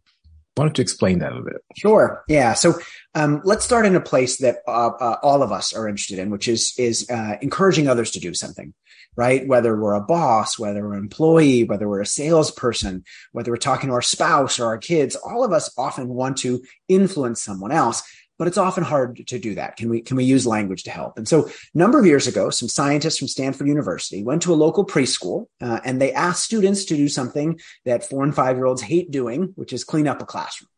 Why 0.54 0.64
don't 0.64 0.76
you 0.76 0.82
explain 0.82 1.20
that 1.20 1.32
a 1.32 1.42
bit? 1.42 1.56
Sure. 1.76 2.24
Yeah. 2.28 2.54
So 2.54 2.74
um, 3.14 3.40
let's 3.44 3.64
start 3.64 3.86
in 3.86 3.96
a 3.96 4.00
place 4.00 4.38
that 4.38 4.56
uh, 4.66 4.88
uh, 4.88 5.16
all 5.22 5.42
of 5.42 5.52
us 5.52 5.72
are 5.72 5.88
interested 5.88 6.18
in, 6.18 6.30
which 6.30 6.48
is 6.48 6.74
is 6.78 7.08
uh, 7.10 7.36
encouraging 7.40 7.88
others 7.88 8.10
to 8.12 8.20
do 8.20 8.34
something, 8.34 8.74
right? 9.16 9.46
Whether 9.46 9.78
we're 9.80 9.94
a 9.94 10.04
boss, 10.04 10.58
whether 10.58 10.86
we're 10.86 10.94
an 10.94 11.04
employee, 11.04 11.64
whether 11.64 11.88
we're 11.88 12.02
a 12.02 12.06
salesperson, 12.06 13.04
whether 13.32 13.50
we're 13.50 13.56
talking 13.56 13.88
to 13.88 13.94
our 13.94 14.02
spouse 14.02 14.58
or 14.58 14.66
our 14.66 14.78
kids, 14.78 15.16
all 15.16 15.42
of 15.42 15.52
us 15.52 15.72
often 15.78 16.08
want 16.08 16.38
to 16.38 16.62
influence 16.88 17.42
someone 17.42 17.72
else 17.72 18.02
but 18.38 18.48
it's 18.48 18.58
often 18.58 18.84
hard 18.84 19.26
to 19.26 19.38
do 19.38 19.54
that. 19.54 19.76
Can 19.76 19.88
we 19.88 20.00
can 20.00 20.16
we 20.16 20.24
use 20.24 20.46
language 20.46 20.84
to 20.84 20.90
help? 20.90 21.18
And 21.18 21.28
so, 21.28 21.46
a 21.46 21.78
number 21.78 21.98
of 21.98 22.06
years 22.06 22.26
ago, 22.26 22.50
some 22.50 22.68
scientists 22.68 23.18
from 23.18 23.28
Stanford 23.28 23.68
University 23.68 24.22
went 24.22 24.42
to 24.42 24.52
a 24.52 24.56
local 24.56 24.84
preschool 24.84 25.46
uh, 25.60 25.80
and 25.84 26.00
they 26.00 26.12
asked 26.12 26.44
students 26.44 26.84
to 26.86 26.96
do 26.96 27.08
something 27.08 27.60
that 27.84 28.08
four 28.08 28.24
and 28.24 28.34
five 28.34 28.56
year 28.56 28.66
olds 28.66 28.82
hate 28.82 29.10
doing, 29.10 29.52
which 29.56 29.72
is 29.72 29.84
clean 29.84 30.08
up 30.08 30.22
a 30.22 30.26
classroom. 30.26 30.68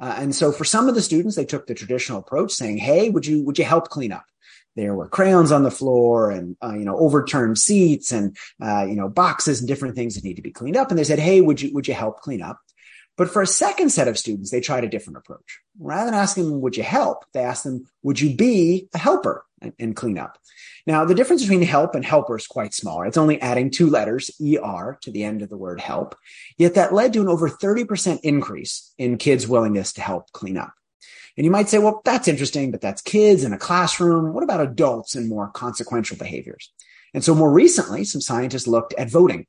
Uh, 0.00 0.14
and 0.18 0.34
so, 0.34 0.52
for 0.52 0.64
some 0.64 0.88
of 0.88 0.94
the 0.94 1.02
students, 1.02 1.36
they 1.36 1.44
took 1.44 1.66
the 1.66 1.74
traditional 1.74 2.18
approach, 2.18 2.52
saying, 2.52 2.78
"Hey, 2.78 3.10
would 3.10 3.26
you 3.26 3.44
would 3.44 3.58
you 3.58 3.64
help 3.64 3.88
clean 3.88 4.12
up?" 4.12 4.26
There 4.76 4.94
were 4.94 5.08
crayons 5.08 5.50
on 5.50 5.64
the 5.64 5.72
floor 5.72 6.30
and 6.30 6.56
uh, 6.62 6.74
you 6.74 6.84
know 6.84 6.96
overturned 6.96 7.58
seats 7.58 8.12
and 8.12 8.36
uh, 8.62 8.86
you 8.88 8.94
know 8.94 9.08
boxes 9.08 9.58
and 9.60 9.66
different 9.66 9.96
things 9.96 10.14
that 10.14 10.24
need 10.24 10.36
to 10.36 10.42
be 10.42 10.52
cleaned 10.52 10.76
up. 10.76 10.90
And 10.90 10.98
they 10.98 11.04
said, 11.04 11.18
"Hey, 11.18 11.40
would 11.40 11.60
you 11.60 11.74
would 11.74 11.88
you 11.88 11.94
help 11.94 12.20
clean 12.20 12.42
up?" 12.42 12.60
But 13.18 13.30
for 13.30 13.42
a 13.42 13.46
second 13.46 13.90
set 13.90 14.06
of 14.06 14.16
students, 14.16 14.50
they 14.50 14.60
tried 14.60 14.84
a 14.84 14.88
different 14.88 15.18
approach. 15.18 15.58
Rather 15.78 16.06
than 16.06 16.18
asking 16.18 16.48
them, 16.48 16.60
would 16.60 16.76
you 16.76 16.84
help? 16.84 17.24
They 17.34 17.40
asked 17.40 17.64
them, 17.64 17.84
would 18.04 18.20
you 18.20 18.34
be 18.36 18.88
a 18.94 18.98
helper 18.98 19.44
and, 19.60 19.72
and 19.78 19.96
clean 19.96 20.18
up? 20.18 20.38
Now, 20.86 21.04
the 21.04 21.16
difference 21.16 21.42
between 21.42 21.62
help 21.62 21.96
and 21.96 22.04
helper 22.04 22.36
is 22.36 22.46
quite 22.46 22.72
small. 22.72 23.02
It's 23.02 23.18
only 23.18 23.40
adding 23.42 23.70
two 23.70 23.90
letters, 23.90 24.30
ER, 24.40 24.98
to 25.02 25.10
the 25.10 25.24
end 25.24 25.42
of 25.42 25.50
the 25.50 25.56
word 25.56 25.80
help. 25.80 26.14
Yet 26.58 26.74
that 26.74 26.94
led 26.94 27.12
to 27.12 27.20
an 27.20 27.28
over 27.28 27.50
30% 27.50 28.20
increase 28.22 28.94
in 28.98 29.18
kids' 29.18 29.48
willingness 29.48 29.92
to 29.94 30.00
help 30.00 30.30
clean 30.32 30.56
up. 30.56 30.72
And 31.36 31.44
you 31.44 31.50
might 31.50 31.68
say, 31.68 31.78
well, 31.78 32.00
that's 32.04 32.28
interesting, 32.28 32.70
but 32.70 32.80
that's 32.80 33.02
kids 33.02 33.42
in 33.42 33.52
a 33.52 33.58
classroom. 33.58 34.32
What 34.32 34.44
about 34.44 34.60
adults 34.60 35.16
and 35.16 35.28
more 35.28 35.48
consequential 35.48 36.16
behaviors? 36.16 36.72
And 37.12 37.24
so 37.24 37.34
more 37.34 37.50
recently, 37.50 38.04
some 38.04 38.20
scientists 38.20 38.68
looked 38.68 38.94
at 38.94 39.10
voting 39.10 39.46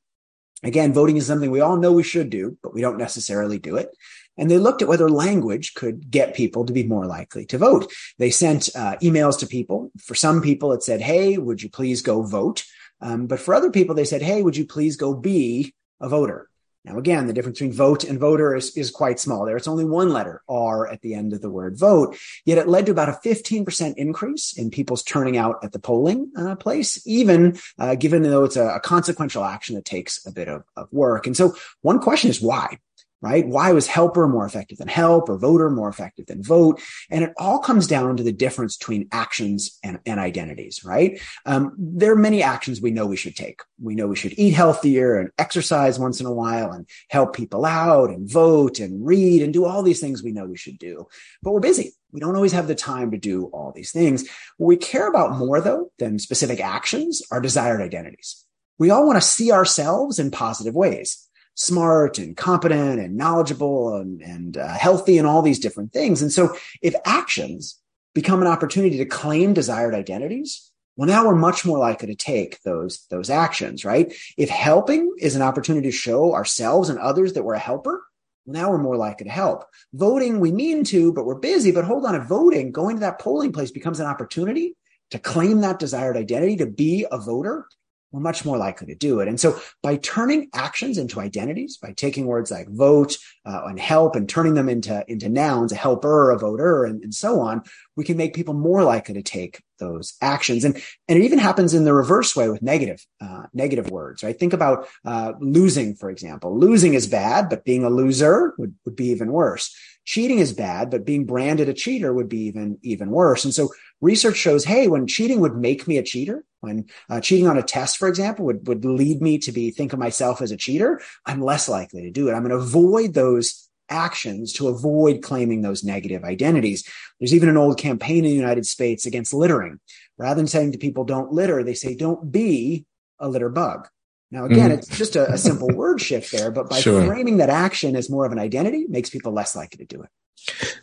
Again, 0.63 0.93
voting 0.93 1.17
is 1.17 1.25
something 1.25 1.51
we 1.51 1.61
all 1.61 1.77
know 1.77 1.93
we 1.93 2.03
should 2.03 2.29
do, 2.29 2.57
but 2.61 2.73
we 2.73 2.81
don't 2.81 2.97
necessarily 2.97 3.59
do 3.59 3.77
it. 3.77 3.95
And 4.37 4.49
they 4.49 4.57
looked 4.57 4.81
at 4.81 4.87
whether 4.87 5.09
language 5.09 5.73
could 5.73 6.09
get 6.09 6.35
people 6.35 6.65
to 6.65 6.73
be 6.73 6.83
more 6.83 7.05
likely 7.05 7.45
to 7.47 7.57
vote. 7.57 7.91
They 8.17 8.29
sent 8.29 8.69
uh, 8.75 8.97
emails 9.01 9.39
to 9.39 9.47
people. 9.47 9.91
For 9.99 10.15
some 10.15 10.41
people, 10.41 10.73
it 10.73 10.83
said, 10.83 11.01
Hey, 11.01 11.37
would 11.37 11.61
you 11.61 11.69
please 11.69 12.01
go 12.01 12.23
vote? 12.23 12.63
Um, 13.01 13.27
but 13.27 13.39
for 13.39 13.53
other 13.53 13.71
people, 13.71 13.95
they 13.95 14.05
said, 14.05 14.21
Hey, 14.21 14.41
would 14.41 14.57
you 14.57 14.65
please 14.65 14.95
go 14.95 15.13
be 15.13 15.73
a 15.99 16.09
voter? 16.09 16.49
Now, 16.86 16.98
again, 16.98 17.27
the 17.27 17.33
difference 17.33 17.59
between 17.59 17.74
vote 17.74 18.05
and 18.05 18.19
voter 18.19 18.55
is, 18.55 18.75
is 18.77 18.89
quite 18.89 19.19
small 19.19 19.45
there. 19.45 19.57
It's 19.57 19.67
only 19.67 19.83
one 19.83 20.09
letter, 20.09 20.41
R, 20.48 20.88
at 20.88 21.01
the 21.01 21.13
end 21.13 21.33
of 21.33 21.41
the 21.41 21.50
word 21.50 21.77
vote. 21.77 22.17
Yet 22.45 22.57
it 22.57 22.69
led 22.69 22.86
to 22.86 22.91
about 22.91 23.09
a 23.09 23.19
15% 23.27 23.95
increase 23.98 24.57
in 24.57 24.71
people's 24.71 25.03
turning 25.03 25.36
out 25.36 25.57
at 25.62 25.74
the 25.74 25.79
polling 25.79 26.31
uh, 26.38 26.55
place, 26.55 27.05
even 27.05 27.59
uh, 27.79 27.95
given 27.95 28.24
though 28.24 28.45
it's 28.45 28.55
a, 28.55 28.75
a, 28.75 28.79
consequential 28.79 29.43
action 29.43 29.75
that 29.75 29.86
takes 29.86 30.25
a 30.25 30.31
bit 30.31 30.48
of, 30.48 30.63
of 30.77 30.88
work. 30.91 31.27
And 31.27 31.36
so 31.36 31.55
one 31.81 32.00
question 32.00 32.29
is 32.29 32.41
why? 32.41 32.77
Right? 33.21 33.45
Why 33.45 33.73
was 33.73 33.88
helper 33.88 34.27
more 34.27 34.45
effective 34.45 34.77
than 34.77 34.88
help 34.88 35.29
or 35.29 35.38
voter 35.38 35.69
more 35.69 35.89
effective 35.89 36.27
than 36.27 36.41
vote? 36.41 36.81
And 37.09 37.23
it 37.23 37.33
all 37.38 37.59
comes 37.59 37.88
down 37.88 38.17
to 38.17 38.23
the 38.23 38.31
difference 38.31 38.77
between 38.77 39.09
actions 39.11 39.77
and, 39.83 39.99
and 40.05 40.19
identities, 40.19 40.83
right? 40.85 41.19
Um, 41.45 41.73
there 41.77 42.13
are 42.13 42.17
many 42.17 42.41
actions 42.41 42.81
we 42.81 42.91
know 42.91 43.05
we 43.05 43.17
should 43.17 43.35
take. 43.35 43.61
We 43.81 43.95
know 43.95 44.07
we 44.07 44.15
should 44.15 44.38
eat 44.38 44.53
healthier 44.53 45.19
and 45.19 45.31
exercise 45.38 45.99
once 45.99 46.19
in 46.19 46.25
a 46.25 46.33
while 46.33 46.71
and 46.71 46.88
help 47.09 47.35
people 47.35 47.65
out 47.65 48.09
and 48.09 48.29
vote 48.29 48.79
and 48.79 49.05
read 49.05 49.41
and 49.41 49.53
do 49.53 49.65
all 49.65 49.83
these 49.83 49.99
things 49.99 50.23
we 50.23 50.31
know 50.31 50.45
we 50.45 50.57
should 50.57 50.79
do. 50.79 51.07
But 51.41 51.51
we're 51.51 51.59
busy. 51.59 51.93
We 52.11 52.19
don't 52.19 52.35
always 52.35 52.53
have 52.53 52.67
the 52.67 52.75
time 52.75 53.11
to 53.11 53.17
do 53.17 53.45
all 53.47 53.71
these 53.71 53.91
things. 53.91 54.27
What 54.57 54.67
we 54.67 54.77
care 54.77 55.07
about 55.07 55.38
more 55.38 55.61
though 55.61 55.91
than 55.99 56.19
specific 56.19 56.59
actions 56.59 57.21
are 57.31 57.41
desired 57.41 57.81
identities. 57.81 58.45
We 58.79 58.91
all 58.91 59.05
want 59.05 59.17
to 59.17 59.27
see 59.27 59.51
ourselves 59.51 60.19
in 60.19 60.31
positive 60.31 60.73
ways 60.73 61.28
smart 61.59 62.19
and 62.19 62.37
competent 62.37 63.01
and 63.01 63.17
knowledgeable 63.17 63.97
and, 63.97 64.21
and 64.21 64.55
uh, 64.55 64.69
healthy 64.69 65.17
and 65.17 65.27
all 65.27 65.41
these 65.41 65.59
different 65.59 65.91
things. 65.91 66.21
And 66.21 66.31
so 66.31 66.55
if 66.81 66.95
actions 67.05 67.77
become 68.15 68.41
an 68.41 68.47
opportunity 68.47 68.97
to 68.97 69.05
claim 69.05 69.53
desired 69.53 69.93
identities, 69.93 70.71
well, 70.95 71.09
now 71.09 71.27
we're 71.27 71.35
much 71.35 71.65
more 71.65 71.77
likely 71.77 72.07
to 72.07 72.15
take 72.15 72.61
those, 72.61 73.05
those 73.09 73.29
actions, 73.29 73.83
right? 73.83 74.13
If 74.37 74.49
helping 74.49 75.13
is 75.19 75.35
an 75.35 75.41
opportunity 75.41 75.89
to 75.89 75.95
show 75.95 76.33
ourselves 76.33 76.87
and 76.87 76.97
others 76.97 77.33
that 77.33 77.43
we're 77.43 77.55
a 77.55 77.59
helper, 77.59 78.03
well, 78.45 78.53
now 78.53 78.71
we're 78.71 78.77
more 78.77 78.95
likely 78.95 79.25
to 79.25 79.29
help. 79.31 79.65
Voting, 79.93 80.39
we 80.39 80.53
mean 80.53 80.85
to, 80.85 81.11
but 81.11 81.25
we're 81.25 81.35
busy. 81.35 81.71
But 81.71 81.83
hold 81.83 82.05
on, 82.05 82.15
if 82.15 82.23
voting, 82.23 82.71
going 82.71 82.95
to 82.95 83.01
that 83.01 83.19
polling 83.19 83.51
place 83.51 83.71
becomes 83.71 83.99
an 83.99 84.07
opportunity 84.07 84.77
to 85.11 85.19
claim 85.19 85.59
that 85.61 85.79
desired 85.79 86.15
identity, 86.15 86.55
to 86.57 86.67
be 86.67 87.05
a 87.11 87.17
voter, 87.17 87.67
we're 88.11 88.19
much 88.19 88.43
more 88.43 88.57
likely 88.57 88.87
to 88.87 88.95
do 88.95 89.19
it. 89.19 89.27
And 89.27 89.39
so 89.39 89.59
by 89.83 89.97
turning 89.97 90.49
actions 90.53 90.97
into 90.97 91.19
identities, 91.19 91.77
by 91.77 91.93
taking 91.93 92.25
words 92.25 92.49
like 92.49 92.67
vote 92.69 93.17
uh, 93.45 93.61
and 93.65 93.79
help 93.79 94.15
and 94.15 94.27
turning 94.27 94.55
them 94.55 94.67
into, 94.67 95.05
into 95.07 95.29
nouns, 95.29 95.71
a 95.71 95.75
helper, 95.75 96.31
a 96.31 96.37
voter, 96.37 96.85
and, 96.85 97.03
and 97.03 97.13
so 97.13 97.39
on, 97.39 97.61
we 97.95 98.03
can 98.03 98.17
make 98.17 98.33
people 98.33 98.53
more 98.53 98.83
likely 98.83 99.13
to 99.13 99.21
take 99.21 99.61
those 99.77 100.15
actions. 100.21 100.65
And, 100.65 100.75
and 101.07 101.17
it 101.19 101.23
even 101.23 101.39
happens 101.39 101.73
in 101.73 101.85
the 101.85 101.93
reverse 101.93 102.35
way 102.35 102.49
with 102.49 102.61
negative, 102.61 103.05
uh, 103.21 103.43
negative 103.53 103.89
words, 103.89 104.23
right? 104.23 104.37
Think 104.37 104.53
about, 104.53 104.87
uh, 105.05 105.33
losing, 105.39 105.95
for 105.95 106.09
example. 106.09 106.57
Losing 106.57 106.95
is 106.95 107.07
bad, 107.07 107.49
but 107.49 107.63
being 107.63 107.83
a 107.83 107.89
loser 107.89 108.53
would, 108.57 108.75
would 108.85 108.95
be 108.95 109.07
even 109.09 109.31
worse. 109.31 109.75
Cheating 110.05 110.39
is 110.39 110.53
bad, 110.53 110.89
but 110.89 111.05
being 111.05 111.25
branded 111.25 111.69
a 111.69 111.73
cheater 111.73 112.11
would 112.11 112.29
be 112.29 112.47
even, 112.47 112.79
even 112.81 113.11
worse. 113.11 113.45
And 113.45 113.53
so 113.53 113.69
research 114.01 114.38
shows, 114.38 114.65
hey, 114.65 114.88
when 114.88 115.08
cheating 115.08 115.39
would 115.39 115.56
make 115.56 115.88
me 115.88 115.98
a 115.98 116.03
cheater, 116.03 116.44
when 116.62 116.86
uh, 117.10 117.22
cheating 117.22 117.48
on 117.48 117.58
a 117.58 117.63
test, 117.63 117.98
for 117.98 118.08
example, 118.08 118.46
would, 118.46 118.68
would 118.68 118.86
lead 118.86 119.22
me 119.22 119.38
to 119.39 119.51
be 119.51 119.72
think 119.72 119.94
of 119.94 120.00
myself 120.00 120.41
as 120.41 120.51
a 120.51 120.58
cheater, 120.58 121.01
I'm 121.25 121.41
less 121.41 121.70
likely 121.70 122.03
to 122.03 122.12
do 122.12 122.29
it. 122.29 122.34
I'm 122.34 122.44
going 122.44 122.51
to 122.51 122.58
avoid 122.58 123.13
those 123.13 123.70
actions 123.89 124.53
to 124.53 124.68
avoid 124.68 125.22
claiming 125.22 125.62
those 125.62 125.84
negative 125.84 126.24
identities. 126.24 126.88
There's 127.20 127.34
even 127.34 127.50
an 127.50 127.58
old 127.58 127.77
campaign 127.77 128.25
in 128.25 128.32
the 128.32 128.38
United 128.38 128.65
States 128.65 129.06
against 129.06 129.34
littering. 129.34 129.79
Rather 130.18 130.36
than 130.36 130.48
saying 130.48 130.74
to 130.74 130.77
people, 130.77 131.06
don't 131.06 131.32
litter, 131.32 131.63
they 131.63 131.74
say, 131.74 131.96
don't 131.96 132.32
be 132.32 132.86
a 133.20 133.27
litter 133.27 133.50
bug. 133.50 133.88
Now, 134.32 134.46
again, 134.46 134.70
mm 134.70 134.77
it's 134.77 134.96
just 134.96 135.15
a, 135.15 135.32
a, 135.32 135.38
simple 135.39 135.70
word 135.70 136.00
shift 136.00 136.32
there, 136.32 136.51
but 136.51 136.70
by 136.70 136.79
sure. 136.79 137.03
framing 137.03 137.38
that 137.38 137.50
action 137.50 137.96
as 137.96 138.12
more 138.12 138.25
of 138.25 138.32
an 138.32 138.38
identity 138.38 138.86
makes 138.88 139.10
people 139.10 139.32
less 139.32 139.56
likely 139.56 139.84
to 139.84 139.86
do 139.86 140.03
it. 140.03 140.10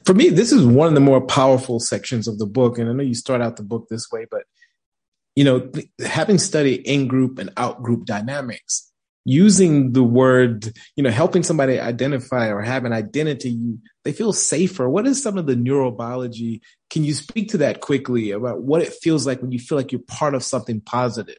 For 0.05 0.15
me, 0.15 0.29
this 0.29 0.53
is 0.53 0.65
one 0.65 0.89
of 0.89 0.95
the 0.95 1.01
more 1.01 1.21
powerful 1.21 1.81
sections 1.81 2.29
of 2.29 2.39
the 2.39 2.47
book. 2.47 2.79
And 2.79 2.89
I 2.89 2.93
know 2.93 3.03
you 3.03 3.15
start 3.15 3.41
out 3.41 3.57
the 3.57 3.63
book 3.63 3.87
this 3.89 4.11
way, 4.11 4.27
but 4.31 4.43
you 5.35 5.45
know, 5.45 5.71
having 6.05 6.39
studied 6.39 6.87
in 6.87 7.09
group 7.09 7.39
and 7.39 7.53
out 7.57 7.83
group 7.83 8.07
dynamics, 8.07 8.91
using 9.27 9.93
the 9.93 10.05
word, 10.05 10.73
you 10.95 11.03
know, 11.03 11.11
helping 11.11 11.43
somebody 11.43 11.81
identify 11.81 12.49
or 12.49 12.63
have 12.63 12.85
an 12.85 12.93
identity, 12.93 13.77
they 14.05 14.13
feel 14.13 14.33
safer. 14.33 14.89
What 14.89 15.07
is 15.07 15.21
some 15.21 15.37
of 15.37 15.47
the 15.47 15.57
neurobiology? 15.57 16.61
Can 16.91 17.03
you 17.03 17.13
speak 17.13 17.51
to 17.51 17.59
that 17.59 17.81
quickly 17.81 18.31
about 18.31 18.63
what 18.63 18.83
it 18.83 18.95
feels 18.95 19.27
like 19.27 19.43
when 19.43 19.51
you 19.51 19.59
feel 19.59 19.77
like 19.77 19.91
you're 19.91 20.01
part 20.07 20.37
of 20.37 20.45
something 20.45 20.81
positive? 20.81 21.39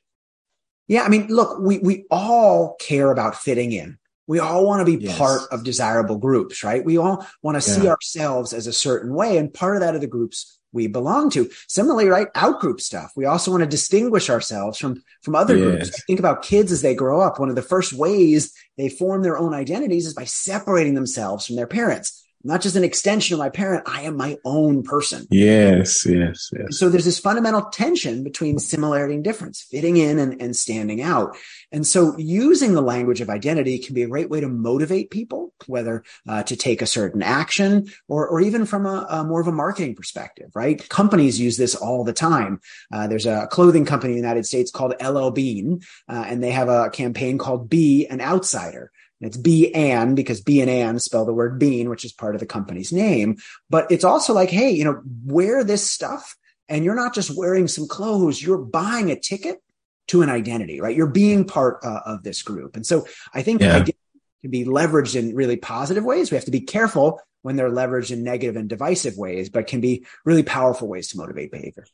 Yeah. 0.89 1.03
I 1.03 1.09
mean, 1.09 1.27
look, 1.27 1.59
we, 1.59 1.79
we 1.79 2.05
all 2.11 2.75
care 2.75 3.09
about 3.09 3.35
fitting 3.35 3.71
in. 3.71 3.97
We 4.27 4.39
all 4.39 4.65
want 4.65 4.85
to 4.85 4.97
be 4.97 5.03
yes. 5.03 5.17
part 5.17 5.41
of 5.51 5.63
desirable 5.63 6.17
groups, 6.17 6.63
right? 6.63 6.83
We 6.83 6.97
all 6.97 7.25
want 7.41 7.61
to 7.61 7.69
yeah. 7.69 7.77
see 7.77 7.87
ourselves 7.87 8.53
as 8.53 8.67
a 8.67 8.73
certain 8.73 9.13
way. 9.13 9.37
And 9.37 9.53
part 9.53 9.75
of 9.75 9.81
that 9.81 9.95
are 9.95 9.99
the 9.99 10.07
groups 10.07 10.59
we 10.73 10.87
belong 10.87 11.29
to. 11.31 11.49
Similarly, 11.67 12.07
right? 12.09 12.31
Outgroup 12.33 12.81
stuff. 12.81 13.13
We 13.15 13.25
also 13.25 13.51
want 13.51 13.61
to 13.63 13.69
distinguish 13.69 14.29
ourselves 14.29 14.77
from, 14.77 15.01
from 15.21 15.35
other 15.35 15.55
yes. 15.55 15.65
groups. 15.65 16.03
Think 16.03 16.19
about 16.19 16.43
kids 16.43 16.71
as 16.71 16.81
they 16.81 16.93
grow 16.93 17.21
up. 17.21 17.39
One 17.39 17.49
of 17.49 17.55
the 17.55 17.61
first 17.61 17.93
ways 17.93 18.53
they 18.77 18.89
form 18.89 19.23
their 19.23 19.37
own 19.37 19.53
identities 19.53 20.05
is 20.05 20.13
by 20.13 20.25
separating 20.25 20.93
themselves 20.93 21.45
from 21.45 21.55
their 21.55 21.67
parents. 21.67 22.26
Not 22.43 22.61
just 22.61 22.75
an 22.75 22.83
extension 22.83 23.33
of 23.33 23.39
my 23.39 23.49
parent. 23.49 23.83
I 23.87 24.03
am 24.03 24.15
my 24.15 24.37
own 24.45 24.83
person. 24.83 25.27
Yes, 25.31 26.05
yes, 26.05 26.49
yes. 26.53 26.77
So 26.77 26.89
there's 26.89 27.05
this 27.05 27.19
fundamental 27.19 27.63
tension 27.63 28.23
between 28.23 28.59
similarity 28.59 29.15
and 29.15 29.23
difference, 29.23 29.61
fitting 29.61 29.97
in 29.97 30.19
and, 30.19 30.41
and 30.41 30.55
standing 30.55 31.01
out. 31.01 31.35
And 31.71 31.85
so 31.85 32.17
using 32.17 32.73
the 32.73 32.81
language 32.81 33.21
of 33.21 33.29
identity 33.29 33.79
can 33.79 33.93
be 33.95 34.03
a 34.03 34.07
great 34.07 34.29
way 34.29 34.39
to 34.39 34.47
motivate 34.47 35.09
people, 35.09 35.53
whether 35.65 36.03
uh, 36.27 36.43
to 36.43 36.55
take 36.55 36.81
a 36.81 36.85
certain 36.85 37.21
action 37.21 37.87
or, 38.07 38.27
or 38.27 38.39
even 38.41 38.65
from 38.65 38.85
a, 38.85 39.05
a, 39.09 39.23
more 39.23 39.41
of 39.41 39.47
a 39.47 39.51
marketing 39.51 39.95
perspective, 39.95 40.51
right? 40.55 40.87
Companies 40.89 41.39
use 41.39 41.57
this 41.57 41.75
all 41.75 42.03
the 42.03 42.13
time. 42.13 42.61
Uh, 42.91 43.07
there's 43.07 43.25
a 43.25 43.47
clothing 43.51 43.85
company 43.85 44.13
in 44.13 44.17
the 44.17 44.27
United 44.27 44.45
States 44.45 44.71
called 44.71 44.93
LL 45.03 45.29
Bean, 45.29 45.81
uh, 46.07 46.25
and 46.27 46.43
they 46.43 46.51
have 46.51 46.69
a 46.69 46.89
campaign 46.89 47.37
called 47.37 47.69
Be 47.69 48.07
an 48.07 48.21
Outsider. 48.21 48.91
And 49.19 49.27
it's 49.27 49.37
B 49.37 49.73
and 49.73 50.15
because 50.15 50.41
B 50.41 50.61
and 50.61 50.69
Ann 50.69 50.99
spell 50.99 51.25
the 51.25 51.33
word 51.33 51.59
bean, 51.59 51.89
which 51.89 52.05
is 52.05 52.13
part 52.13 52.35
of 52.35 52.39
the 52.39 52.45
company's 52.45 52.93
name. 52.93 53.37
But 53.69 53.91
it's 53.91 54.03
also 54.03 54.33
like, 54.33 54.49
hey, 54.49 54.71
you 54.71 54.83
know, 54.83 55.01
wear 55.25 55.63
this 55.63 55.89
stuff 55.89 56.35
and 56.69 56.83
you're 56.85 56.95
not 56.95 57.15
just 57.15 57.35
wearing 57.35 57.67
some 57.67 57.87
clothes, 57.87 58.41
you're 58.41 58.57
buying 58.57 59.09
a 59.09 59.19
ticket 59.19 59.61
to 60.09 60.21
an 60.21 60.29
identity, 60.29 60.79
right? 60.79 60.95
You're 60.95 61.07
being 61.07 61.45
part 61.45 61.83
uh, 61.83 62.01
of 62.05 62.23
this 62.23 62.41
group. 62.41 62.75
And 62.75 62.85
so 62.85 63.07
I 63.33 63.41
think 63.41 63.61
yeah. 63.61 63.75
identity 63.75 63.97
can 64.41 64.51
be 64.51 64.65
leveraged 64.65 65.15
in 65.15 65.35
really 65.35 65.57
positive 65.57 66.03
ways. 66.03 66.31
We 66.31 66.35
have 66.35 66.45
to 66.45 66.51
be 66.51 66.61
careful 66.61 67.19
when 67.41 67.55
they're 67.55 67.71
leveraged 67.71 68.11
in 68.11 68.23
negative 68.23 68.55
and 68.55 68.69
divisive 68.69 69.17
ways, 69.17 69.49
but 69.49 69.67
can 69.67 69.81
be 69.81 70.05
really 70.25 70.43
powerful 70.43 70.87
ways 70.87 71.09
to 71.09 71.17
motivate 71.17 71.51
behavior. 71.51 71.85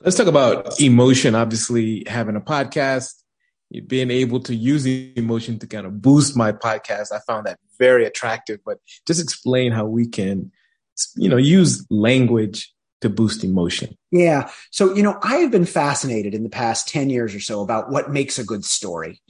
Let's 0.00 0.16
talk 0.16 0.26
about 0.26 0.80
emotion. 0.80 1.34
Obviously, 1.34 2.04
having 2.06 2.36
a 2.36 2.40
podcast, 2.40 3.22
being 3.86 4.10
able 4.10 4.40
to 4.40 4.54
use 4.54 4.86
emotion 4.86 5.58
to 5.60 5.66
kind 5.66 5.86
of 5.86 6.02
boost 6.02 6.36
my 6.36 6.52
podcast. 6.52 7.12
I 7.12 7.20
found 7.26 7.46
that 7.46 7.58
very 7.78 8.04
attractive, 8.04 8.60
but 8.64 8.78
just 9.06 9.22
explain 9.22 9.72
how 9.72 9.86
we 9.86 10.06
can, 10.06 10.50
you 11.16 11.28
know, 11.28 11.36
use 11.36 11.86
language 11.90 12.72
to 13.00 13.08
boost 13.08 13.44
emotion. 13.44 13.96
Yeah. 14.10 14.50
So, 14.70 14.94
you 14.94 15.02
know, 15.02 15.18
I 15.22 15.36
have 15.36 15.50
been 15.50 15.64
fascinated 15.64 16.34
in 16.34 16.42
the 16.42 16.50
past 16.50 16.88
10 16.88 17.10
years 17.10 17.34
or 17.34 17.40
so 17.40 17.62
about 17.62 17.90
what 17.90 18.10
makes 18.10 18.38
a 18.38 18.44
good 18.44 18.64
story. 18.64 19.20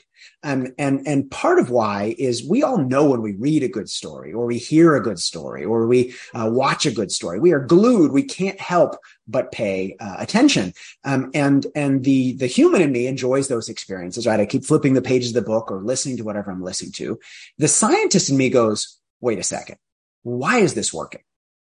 Um, 0.43 0.69
and 0.79 1.07
and 1.07 1.31
part 1.31 1.59
of 1.59 1.69
why 1.69 2.15
is 2.19 2.47
we 2.47 2.63
all 2.63 2.79
know 2.79 3.11
when 3.11 3.21
we 3.21 3.33
read 3.33 3.63
a 3.63 3.69
good 3.69 3.91
story 3.91 4.33
or 4.33 4.47
we 4.47 4.57
hear 4.57 4.95
a 4.95 5.03
good 5.03 5.19
story 5.19 5.65
or 5.65 5.87
we 5.87 6.15
uh, 6.35 6.49
watch 6.51 6.87
a 6.87 6.91
good 6.91 7.13
story. 7.13 7.39
We 7.39 7.53
are 7.53 7.61
glued. 7.61 8.13
We 8.13 8.23
can't 8.23 8.59
help 8.59 8.97
but 9.29 9.53
pay 9.53 9.97
uh, 10.01 10.17
attention. 10.19 10.73
Um, 11.05 11.31
and 11.35 11.67
and 11.75 12.05
the 12.05 12.33
the 12.35 12.47
human 12.47 12.81
in 12.81 12.91
me 12.91 13.07
enjoys 13.07 13.49
those 13.49 13.69
experiences 13.69 14.27
right? 14.27 14.41
I 14.41 14.47
keep 14.47 14.65
flipping 14.65 14.95
the 14.95 15.03
pages 15.03 15.31
of 15.31 15.35
the 15.35 15.51
book 15.51 15.71
or 15.71 15.83
listening 15.83 16.17
to 16.17 16.25
whatever 16.25 16.51
I'm 16.51 16.63
listening 16.63 16.93
to. 16.93 17.19
The 17.59 17.69
scientist 17.69 18.31
in 18.31 18.37
me 18.37 18.49
goes 18.49 18.99
wait 19.21 19.39
a 19.39 19.43
second. 19.43 19.77
Why 20.23 20.59
is 20.59 20.73
this 20.73 20.93
working 20.93 21.23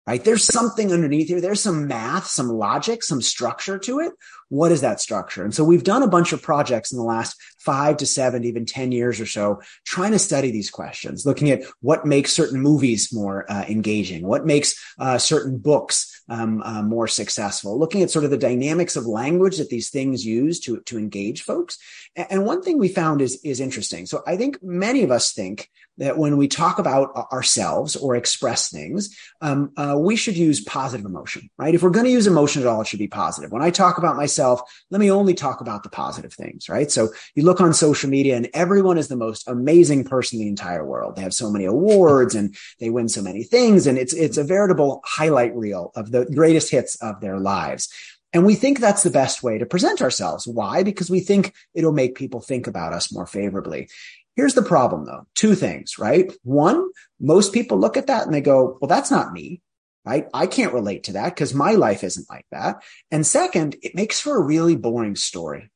right? 0.06 0.24
There's 0.24 0.44
something 0.44 0.92
underneath 0.92 1.30
here. 1.30 1.40
There's 1.40 1.62
some 1.62 1.88
math, 1.88 2.28
some 2.28 2.50
logic, 2.50 3.04
some 3.04 3.22
structure 3.22 3.78
to 3.80 4.00
it. 4.00 4.12
What 4.50 4.72
is 4.72 4.82
that 4.82 5.00
structure? 5.00 5.44
And 5.44 5.56
so 5.56 5.64
we've 5.64 5.84
done 5.84 6.04
a 6.04 6.08
bunch 6.08 6.34
of 6.34 6.42
projects 6.42 6.92
in 6.92 6.98
the 6.98 7.04
last 7.04 7.42
five 7.58 7.98
to 7.98 8.06
seven, 8.06 8.44
even 8.44 8.66
10 8.66 8.92
years 8.92 9.20
or 9.20 9.26
so, 9.26 9.62
trying 9.86 10.12
to 10.12 10.20
study 10.20 10.52
these 10.52 10.70
questions, 10.70 11.26
looking 11.26 11.50
at 11.50 11.64
what 11.80 12.06
makes 12.06 12.34
certain 12.34 12.60
movies 12.60 13.14
more 13.14 13.50
uh, 13.50 13.64
engaging, 13.68 14.28
what 14.28 14.46
makes 14.46 14.76
uh, 15.00 15.18
certain 15.18 15.58
books 15.58 16.22
um, 16.30 16.62
uh, 16.64 16.84
more 16.84 17.08
successful, 17.08 17.80
looking 17.80 18.04
at 18.04 18.12
sort 18.12 18.26
of 18.26 18.32
the 18.32 18.38
dynamics 18.38 18.96
of 18.96 19.06
language 19.06 19.58
that 19.58 19.70
these 19.70 19.90
things 19.90 20.26
use 20.26 20.60
to, 20.60 20.82
to 20.82 20.98
engage 20.98 21.42
folks. 21.42 21.78
And 22.16 22.46
one 22.46 22.62
thing 22.62 22.78
we 22.78 22.90
found 22.90 23.22
is, 23.22 23.40
is 23.44 23.60
interesting. 23.60 24.06
So 24.06 24.22
I 24.28 24.38
think 24.38 24.62
many 24.62 25.04
of 25.04 25.12
us 25.12 25.32
think 25.32 25.70
that 25.98 26.18
when 26.18 26.38
we 26.38 26.48
talk 26.48 26.80
about 26.80 27.16
ourselves 27.32 27.96
or 27.96 28.16
express 28.16 28.70
things, 28.70 29.16
um, 29.42 29.72
uh, 29.78 29.96
we 29.98 30.16
should 30.16 30.36
use 30.36 30.62
positive 30.62 31.06
emotion, 31.06 31.50
right? 31.58 31.76
If 31.76 31.84
we're 31.84 31.92
going 31.92 32.06
to 32.06 32.12
use 32.12 32.28
emotion 32.28 32.62
at 32.62 32.68
all, 32.68 32.82
it 32.82 32.88
should 32.88 33.00
be 33.00 33.08
positive. 33.08 33.52
When 33.52 33.62
I 33.62 33.70
talk 33.70 33.98
about 33.98 34.16
myself, 34.16 34.62
let 34.90 35.00
me 35.00 35.12
only 35.12 35.34
talk 35.34 35.62
about 35.62 35.84
the 35.84 35.90
positive 35.90 36.34
things, 36.34 36.68
right? 36.68 36.90
So 36.90 37.10
you 37.36 37.44
look 37.44 37.62
on 37.62 37.74
social 37.74 38.10
media 38.10 38.36
and 38.36 38.50
everyone 38.54 38.98
is 38.98 39.08
the 39.08 39.16
most 39.16 39.48
amazing 39.48 40.06
person 40.06 40.40
in 40.40 40.46
the 40.46 40.50
entire 40.50 40.86
world. 40.86 41.16
They 41.16 41.22
have 41.22 41.34
so 41.34 41.52
many 41.52 41.66
awards 41.66 42.34
and 42.34 42.56
they 42.80 42.90
win 42.90 43.08
so 43.10 43.22
many 43.22 43.44
things. 43.44 43.86
And 43.86 43.98
it's, 43.98 44.14
it's 44.14 44.38
a 44.38 44.44
veritable 44.44 45.02
highlight 45.06 45.56
reel 45.56 45.92
of 45.96 46.12
the 46.12 46.26
greatest 46.26 46.72
hits 46.72 46.96
of 47.02 47.22
their 47.22 47.38
lives. 47.38 47.90
And 48.34 48.46
we 48.46 48.56
think 48.56 48.80
that's 48.80 49.04
the 49.04 49.12
best 49.12 49.44
way 49.44 49.60
to 49.60 49.66
present 49.66 50.02
ourselves. 50.02 50.48
Why? 50.48 50.82
Because 50.82 51.10
we 51.10 51.20
think 51.20 51.54
it'll 51.76 51.92
make 51.92 52.16
people 52.16 52.42
think 52.42 52.66
about 52.66 52.92
us 52.92 53.14
more 53.14 53.28
favorably. 53.28 53.90
Here's 54.36 54.56
the 54.56 54.64
problem 54.64 55.06
though. 55.06 55.28
Two 55.36 55.54
things, 55.54 56.00
right? 56.00 56.34
One, 56.44 56.90
most 57.20 57.54
people 57.54 57.78
look 57.78 57.96
at 57.96 58.08
that 58.08 58.26
and 58.26 58.34
they 58.34 58.42
go, 58.42 58.80
well, 58.82 58.90
that's 58.90 59.12
not 59.12 59.32
me, 59.32 59.62
right? 60.04 60.28
I 60.34 60.48
can't 60.48 60.74
relate 60.74 61.04
to 61.04 61.14
that 61.14 61.36
because 61.36 61.54
my 61.54 61.74
life 61.74 62.04
isn't 62.04 62.30
like 62.30 62.48
that. 62.52 62.84
And 63.12 63.26
second, 63.26 63.76
it 63.84 63.94
makes 63.94 64.20
for 64.20 64.36
a 64.36 64.44
really 64.44 64.76
boring 64.76 65.16
story. 65.16 65.70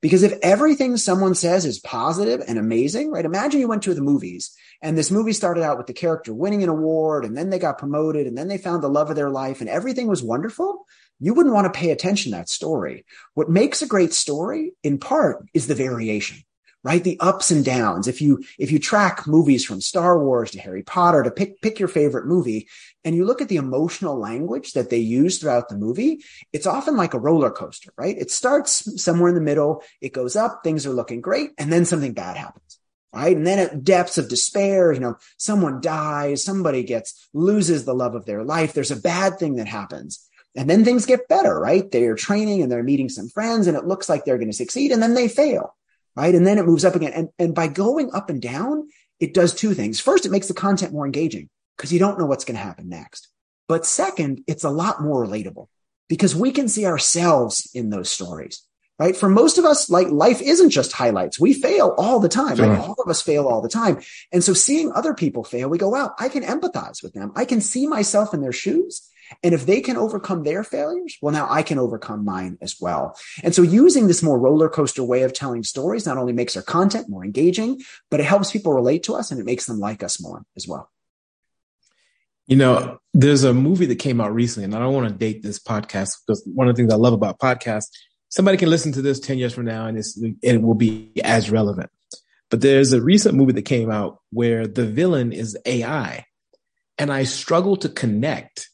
Because 0.00 0.24
if 0.24 0.36
everything 0.42 0.96
someone 0.96 1.36
says 1.36 1.64
is 1.64 1.78
positive 1.78 2.42
and 2.48 2.58
amazing, 2.58 3.12
right? 3.12 3.24
Imagine 3.24 3.60
you 3.60 3.68
went 3.68 3.84
to 3.84 3.94
the 3.94 4.00
movies 4.00 4.52
and 4.80 4.98
this 4.98 5.12
movie 5.12 5.32
started 5.32 5.62
out 5.62 5.78
with 5.78 5.86
the 5.86 5.92
character 5.92 6.34
winning 6.34 6.64
an 6.64 6.68
award 6.68 7.24
and 7.24 7.36
then 7.36 7.50
they 7.50 7.58
got 7.60 7.78
promoted 7.78 8.26
and 8.26 8.36
then 8.36 8.48
they 8.48 8.58
found 8.58 8.82
the 8.82 8.88
love 8.88 9.10
of 9.10 9.16
their 9.16 9.30
life 9.30 9.60
and 9.60 9.70
everything 9.70 10.08
was 10.08 10.22
wonderful. 10.22 10.86
You 11.22 11.34
wouldn't 11.34 11.54
want 11.54 11.72
to 11.72 11.78
pay 11.78 11.90
attention 11.90 12.32
to 12.32 12.38
that 12.38 12.48
story. 12.48 13.04
What 13.34 13.48
makes 13.48 13.80
a 13.80 13.86
great 13.86 14.12
story 14.12 14.72
in 14.82 14.98
part 14.98 15.46
is 15.54 15.66
the 15.66 15.74
variation 15.74 16.42
right? 16.84 17.04
The 17.04 17.20
ups 17.20 17.50
and 17.50 17.64
downs. 17.64 18.08
If 18.08 18.20
you, 18.20 18.42
if 18.58 18.72
you 18.72 18.78
track 18.78 19.26
movies 19.26 19.64
from 19.64 19.80
Star 19.80 20.18
Wars 20.18 20.50
to 20.50 20.60
Harry 20.60 20.82
Potter 20.82 21.22
to 21.22 21.30
pick, 21.30 21.60
pick 21.60 21.78
your 21.78 21.88
favorite 21.88 22.26
movie 22.26 22.68
and 23.04 23.14
you 23.14 23.24
look 23.24 23.40
at 23.40 23.48
the 23.48 23.56
emotional 23.56 24.18
language 24.18 24.72
that 24.72 24.90
they 24.90 24.98
use 24.98 25.38
throughout 25.38 25.68
the 25.68 25.76
movie, 25.76 26.24
it's 26.52 26.66
often 26.66 26.96
like 26.96 27.14
a 27.14 27.20
roller 27.20 27.50
coaster, 27.50 27.92
right? 27.96 28.16
It 28.18 28.30
starts 28.30 29.00
somewhere 29.02 29.28
in 29.28 29.34
the 29.34 29.40
middle. 29.40 29.82
It 30.00 30.12
goes 30.12 30.34
up. 30.36 30.62
Things 30.64 30.86
are 30.86 30.92
looking 30.92 31.20
great. 31.20 31.50
And 31.58 31.72
then 31.72 31.84
something 31.84 32.14
bad 32.14 32.36
happens. 32.36 32.78
Right. 33.14 33.36
And 33.36 33.46
then 33.46 33.58
at 33.58 33.84
depths 33.84 34.16
of 34.16 34.30
despair, 34.30 34.90
you 34.90 34.98
know, 34.98 35.18
someone 35.36 35.82
dies, 35.82 36.42
somebody 36.42 36.82
gets, 36.82 37.28
loses 37.34 37.84
the 37.84 37.94
love 37.94 38.14
of 38.14 38.24
their 38.24 38.42
life. 38.42 38.72
There's 38.72 38.90
a 38.90 38.96
bad 38.96 39.38
thing 39.38 39.56
that 39.56 39.68
happens. 39.68 40.26
And 40.54 40.68
then 40.68 40.84
things 40.84 41.06
get 41.06 41.28
better, 41.28 41.58
right? 41.58 41.90
They're 41.90 42.14
training 42.14 42.62
and 42.62 42.70
they're 42.70 42.82
meeting 42.82 43.08
some 43.08 43.28
friends 43.28 43.66
and 43.66 43.76
it 43.76 43.86
looks 43.86 44.08
like 44.08 44.24
they're 44.24 44.38
going 44.38 44.50
to 44.50 44.56
succeed 44.56 44.92
and 44.92 45.02
then 45.02 45.14
they 45.14 45.28
fail 45.28 45.74
right? 46.16 46.34
And 46.34 46.46
then 46.46 46.58
it 46.58 46.66
moves 46.66 46.84
up 46.84 46.94
again. 46.94 47.12
And, 47.12 47.28
and 47.38 47.54
by 47.54 47.68
going 47.68 48.12
up 48.12 48.30
and 48.30 48.40
down, 48.40 48.88
it 49.20 49.34
does 49.34 49.54
two 49.54 49.74
things. 49.74 50.00
First, 50.00 50.26
it 50.26 50.30
makes 50.32 50.48
the 50.48 50.54
content 50.54 50.92
more 50.92 51.06
engaging 51.06 51.48
because 51.76 51.92
you 51.92 51.98
don't 51.98 52.18
know 52.18 52.26
what's 52.26 52.44
going 52.44 52.56
to 52.56 52.62
happen 52.62 52.88
next. 52.88 53.28
But 53.68 53.86
second, 53.86 54.42
it's 54.46 54.64
a 54.64 54.70
lot 54.70 55.02
more 55.02 55.24
relatable 55.24 55.68
because 56.08 56.36
we 56.36 56.50
can 56.50 56.68
see 56.68 56.84
ourselves 56.84 57.70
in 57.72 57.90
those 57.90 58.10
stories, 58.10 58.62
right? 58.98 59.16
For 59.16 59.28
most 59.28 59.56
of 59.56 59.64
us, 59.64 59.88
like 59.88 60.08
life 60.08 60.42
isn't 60.42 60.70
just 60.70 60.92
highlights. 60.92 61.40
We 61.40 61.54
fail 61.54 61.94
all 61.96 62.20
the 62.20 62.28
time. 62.28 62.56
Sure. 62.56 62.68
Right? 62.68 62.78
All 62.78 62.96
of 62.98 63.08
us 63.08 63.22
fail 63.22 63.46
all 63.46 63.62
the 63.62 63.68
time. 63.68 64.02
And 64.32 64.44
so 64.44 64.52
seeing 64.52 64.92
other 64.92 65.14
people 65.14 65.44
fail, 65.44 65.70
we 65.70 65.78
go, 65.78 65.88
wow, 65.88 66.14
I 66.18 66.28
can 66.28 66.42
empathize 66.42 67.02
with 67.02 67.14
them. 67.14 67.32
I 67.34 67.44
can 67.44 67.60
see 67.60 67.86
myself 67.86 68.34
in 68.34 68.42
their 68.42 68.52
shoes. 68.52 69.08
And 69.42 69.54
if 69.54 69.66
they 69.66 69.80
can 69.80 69.96
overcome 69.96 70.42
their 70.42 70.64
failures, 70.64 71.16
well, 71.20 71.32
now 71.32 71.46
I 71.50 71.62
can 71.62 71.78
overcome 71.78 72.24
mine 72.24 72.58
as 72.60 72.76
well. 72.80 73.16
And 73.42 73.54
so 73.54 73.62
using 73.62 74.06
this 74.06 74.22
more 74.22 74.38
roller 74.38 74.68
coaster 74.68 75.02
way 75.02 75.22
of 75.22 75.32
telling 75.32 75.62
stories 75.62 76.06
not 76.06 76.18
only 76.18 76.32
makes 76.32 76.56
our 76.56 76.62
content 76.62 77.08
more 77.08 77.24
engaging, 77.24 77.80
but 78.10 78.20
it 78.20 78.24
helps 78.24 78.50
people 78.50 78.72
relate 78.72 79.02
to 79.04 79.14
us 79.14 79.30
and 79.30 79.40
it 79.40 79.44
makes 79.44 79.66
them 79.66 79.78
like 79.78 80.02
us 80.02 80.20
more 80.20 80.44
as 80.56 80.66
well. 80.66 80.90
You 82.46 82.56
know, 82.56 82.98
there's 83.14 83.44
a 83.44 83.54
movie 83.54 83.86
that 83.86 83.96
came 83.96 84.20
out 84.20 84.34
recently, 84.34 84.64
and 84.64 84.74
I 84.74 84.80
don't 84.80 84.94
want 84.94 85.08
to 85.08 85.14
date 85.14 85.42
this 85.42 85.58
podcast 85.58 86.16
because 86.26 86.42
one 86.44 86.68
of 86.68 86.74
the 86.74 86.82
things 86.82 86.92
I 86.92 86.96
love 86.96 87.12
about 87.12 87.38
podcasts, 87.38 87.88
somebody 88.28 88.56
can 88.56 88.68
listen 88.68 88.92
to 88.92 89.02
this 89.02 89.20
10 89.20 89.38
years 89.38 89.54
from 89.54 89.64
now 89.64 89.86
and, 89.86 90.02
it 90.42 90.60
will 90.60 90.74
be 90.74 91.12
as 91.22 91.50
relevant. 91.50 91.90
But 92.50 92.60
there's 92.60 92.92
a 92.92 93.00
recent 93.00 93.34
movie 93.34 93.52
that 93.52 93.62
came 93.62 93.90
out 93.90 94.20
where 94.30 94.66
the 94.66 94.84
villain 94.84 95.32
is 95.32 95.56
AI. 95.64 96.26
And 96.98 97.10
I 97.10 97.24
struggle 97.24 97.76
to 97.76 97.88
connect 97.88 98.68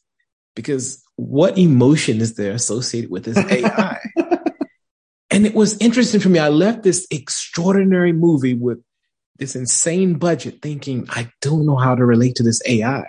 because 0.59 1.01
what 1.15 1.57
emotion 1.57 2.19
is 2.19 2.35
there 2.35 2.51
associated 2.51 3.09
with 3.09 3.23
this 3.23 3.37
AI? 3.37 3.97
and 5.31 5.45
it 5.45 5.55
was 5.55 5.77
interesting 5.77 6.19
for 6.19 6.27
me. 6.27 6.37
I 6.37 6.49
left 6.49 6.83
this 6.83 7.07
extraordinary 7.11 8.11
movie 8.11 8.55
with 8.55 8.79
this 9.37 9.55
insane 9.55 10.15
budget 10.15 10.61
thinking, 10.61 11.07
I 11.11 11.31
don't 11.39 11.65
know 11.65 11.77
how 11.77 11.95
to 11.95 12.03
relate 12.03 12.35
to 12.35 12.43
this 12.43 12.61
AI. 12.67 13.05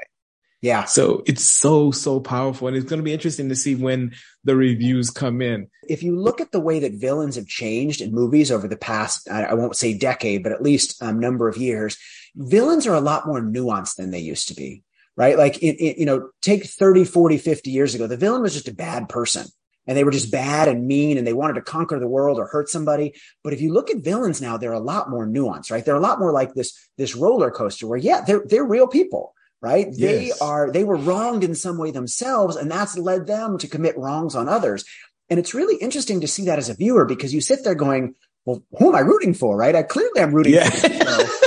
Yeah. 0.63 0.85
So 0.85 1.25
it's 1.27 1.43
so, 1.43 1.91
so 1.91 2.21
powerful. 2.21 2.69
And 2.69 2.77
it's 2.77 2.89
going 2.89 3.01
to 3.01 3.05
be 3.05 3.13
interesting 3.13 3.49
to 3.49 3.57
see 3.57 3.75
when 3.75 4.13
the 4.45 4.55
reviews 4.55 5.11
come 5.11 5.43
in. 5.43 5.67
If 5.89 6.05
you 6.05 6.17
look 6.17 6.41
at 6.41 6.53
the 6.53 6.61
way 6.61 6.79
that 6.79 7.01
villains 7.01 7.35
have 7.35 7.49
changed 7.49 8.01
in 8.01 8.13
movies 8.13 8.53
over 8.53 8.69
the 8.69 8.77
past, 8.77 9.29
I 9.29 9.55
won't 9.55 9.75
say 9.75 9.99
decade, 9.99 10.45
but 10.45 10.53
at 10.53 10.63
least 10.63 11.03
a 11.03 11.13
number 11.13 11.49
of 11.49 11.57
years, 11.57 11.99
villains 12.37 12.87
are 12.87 12.95
a 12.95 13.01
lot 13.01 13.27
more 13.27 13.43
nuanced 13.43 13.97
than 13.97 14.13
they 14.13 14.21
used 14.21 14.47
to 14.49 14.55
be 14.55 14.85
right? 15.17 15.37
Like, 15.37 15.59
it, 15.59 15.77
it, 15.83 15.99
you 15.99 16.07
know, 16.07 16.31
take 16.43 16.65
30, 16.65 17.05
40, 17.05 17.39
50 17.39 17.71
years 17.71 17.95
ago, 17.95 18.07
the 18.07 18.17
villain 18.17 18.43
was 18.43 18.55
just 18.55 18.69
a 18.69 18.75
bad 18.75 19.09
person 19.09 19.47
and 19.87 19.97
they 19.97 20.05
were 20.05 20.11
just 20.11 20.31
bad 20.31 20.69
and 20.69 20.87
mean 20.87 21.19
and 21.19 21.27
they 21.27 21.33
wanted 21.33 21.55
to 21.55 21.63
conquer 21.63 21.99
the 21.99 22.09
world 22.09 22.39
or 22.39 22.47
hurt 22.47 22.69
somebody. 22.69 23.15
But 23.43 23.53
if 23.53 23.61
you 23.61 23.73
look 23.73 23.91
at 23.91 24.05
villains 24.05 24.41
now, 24.41 24.57
they're 24.57 24.73
a 24.73 24.79
lot 24.81 25.11
more 25.11 25.27
nuanced, 25.27 25.71
right? 25.71 25.85
They're 25.85 25.95
a 25.97 26.01
lot 26.01 26.19
more 26.21 26.33
like 26.33 26.55
this, 26.55 26.77
this 26.97 27.15
roller 27.17 27.51
coaster 27.51 27.87
where, 27.87 27.99
yeah, 27.99 28.21
they're, 28.23 28.43
they're 28.47 28.65
real 28.65 28.87
people. 28.87 29.35
right? 29.63 29.89
Yes. 29.91 29.99
They 29.99 30.33
are, 30.45 30.71
they 30.71 30.85
were 30.85 30.97
wronged 30.97 31.45
in 31.45 31.55
some 31.55 31.77
way 31.77 31.91
themselves, 31.91 32.57
and 32.57 32.71
that's 32.71 32.97
led 32.97 33.27
them 33.27 33.59
to 33.59 33.69
commit 33.69 33.99
wrongs 33.99 34.35
on 34.35 34.49
others. 34.49 34.85
And 35.29 35.39
it's 35.39 35.55
really 35.55 35.77
interesting 35.77 36.23
to 36.23 36.27
see 36.29 36.47
that 36.47 36.59
as 36.59 36.69
a 36.71 36.75
viewer 36.75 37.05
because 37.05 37.35
you 37.35 37.41
sit 37.41 37.63
there 37.63 37.75
going, 37.75 38.15
well, 38.47 38.63
who 38.79 38.89
am 38.89 38.95
I 38.97 39.01
rooting 39.01 39.35
for? 39.35 39.57
Right. 39.57 39.77
I 39.77 39.83
clearly 39.83 40.19
am 40.21 40.33
rooting 40.35 40.55
Yeah. 40.55 40.71
for 40.71 40.89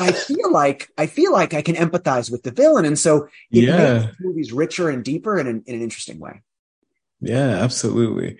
but 0.00 0.08
I 0.08 0.12
feel 0.12 0.52
like, 0.52 0.88
I 0.98 1.06
feel 1.06 1.32
like 1.32 1.54
I 1.54 1.62
can 1.62 1.76
empathize 1.76 2.30
with 2.30 2.42
the 2.42 2.50
villain. 2.50 2.84
And 2.84 2.98
so 2.98 3.28
it 3.52 3.64
Yeah. 3.64 3.98
makes 4.06 4.20
movies 4.20 4.52
richer 4.52 4.88
and 4.88 5.04
deeper 5.04 5.38
in 5.38 5.46
an, 5.46 5.62
in 5.66 5.74
an 5.76 5.82
interesting 5.82 6.18
way. 6.18 6.42
Yeah, 7.20 7.62
absolutely. 7.62 8.38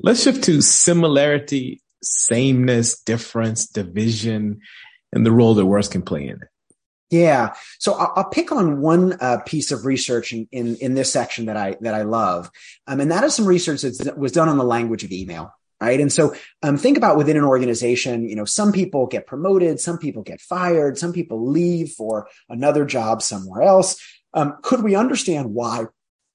Let's 0.00 0.22
shift 0.22 0.44
to 0.44 0.60
similarity, 0.60 1.82
sameness, 2.02 3.00
difference, 3.00 3.66
division, 3.66 4.60
and 5.12 5.24
the 5.24 5.32
role 5.32 5.54
that 5.54 5.66
words 5.66 5.88
can 5.88 6.02
play 6.02 6.28
in 6.28 6.36
it. 6.36 6.48
Yeah. 7.08 7.54
So 7.78 7.94
I'll, 7.94 8.12
I'll 8.16 8.28
pick 8.28 8.52
on 8.52 8.80
one 8.80 9.16
uh, 9.20 9.38
piece 9.46 9.70
of 9.72 9.86
research 9.86 10.32
in, 10.32 10.48
in, 10.50 10.76
in 10.76 10.94
this 10.94 11.12
section 11.12 11.46
that 11.46 11.56
I 11.56 11.76
that 11.80 11.94
I 11.94 12.02
love, 12.02 12.50
um, 12.88 12.98
and 13.00 13.10
that 13.12 13.22
is 13.22 13.34
some 13.34 13.46
research 13.46 13.82
that 13.82 14.18
was 14.18 14.32
done 14.32 14.48
on 14.48 14.58
the 14.58 14.64
language 14.64 15.04
of 15.04 15.12
email. 15.12 15.52
Right. 15.78 16.00
And 16.00 16.10
so 16.10 16.34
um, 16.62 16.78
think 16.78 16.96
about 16.96 17.18
within 17.18 17.36
an 17.36 17.44
organization, 17.44 18.26
you 18.26 18.34
know, 18.34 18.46
some 18.46 18.72
people 18.72 19.06
get 19.06 19.26
promoted, 19.26 19.78
some 19.78 19.98
people 19.98 20.22
get 20.22 20.40
fired, 20.40 20.96
some 20.96 21.12
people 21.12 21.50
leave 21.50 21.90
for 21.90 22.28
another 22.48 22.86
job 22.86 23.20
somewhere 23.20 23.62
else. 23.62 24.00
Um, 24.32 24.56
could 24.62 24.82
we 24.82 24.94
understand 24.94 25.52
why 25.52 25.84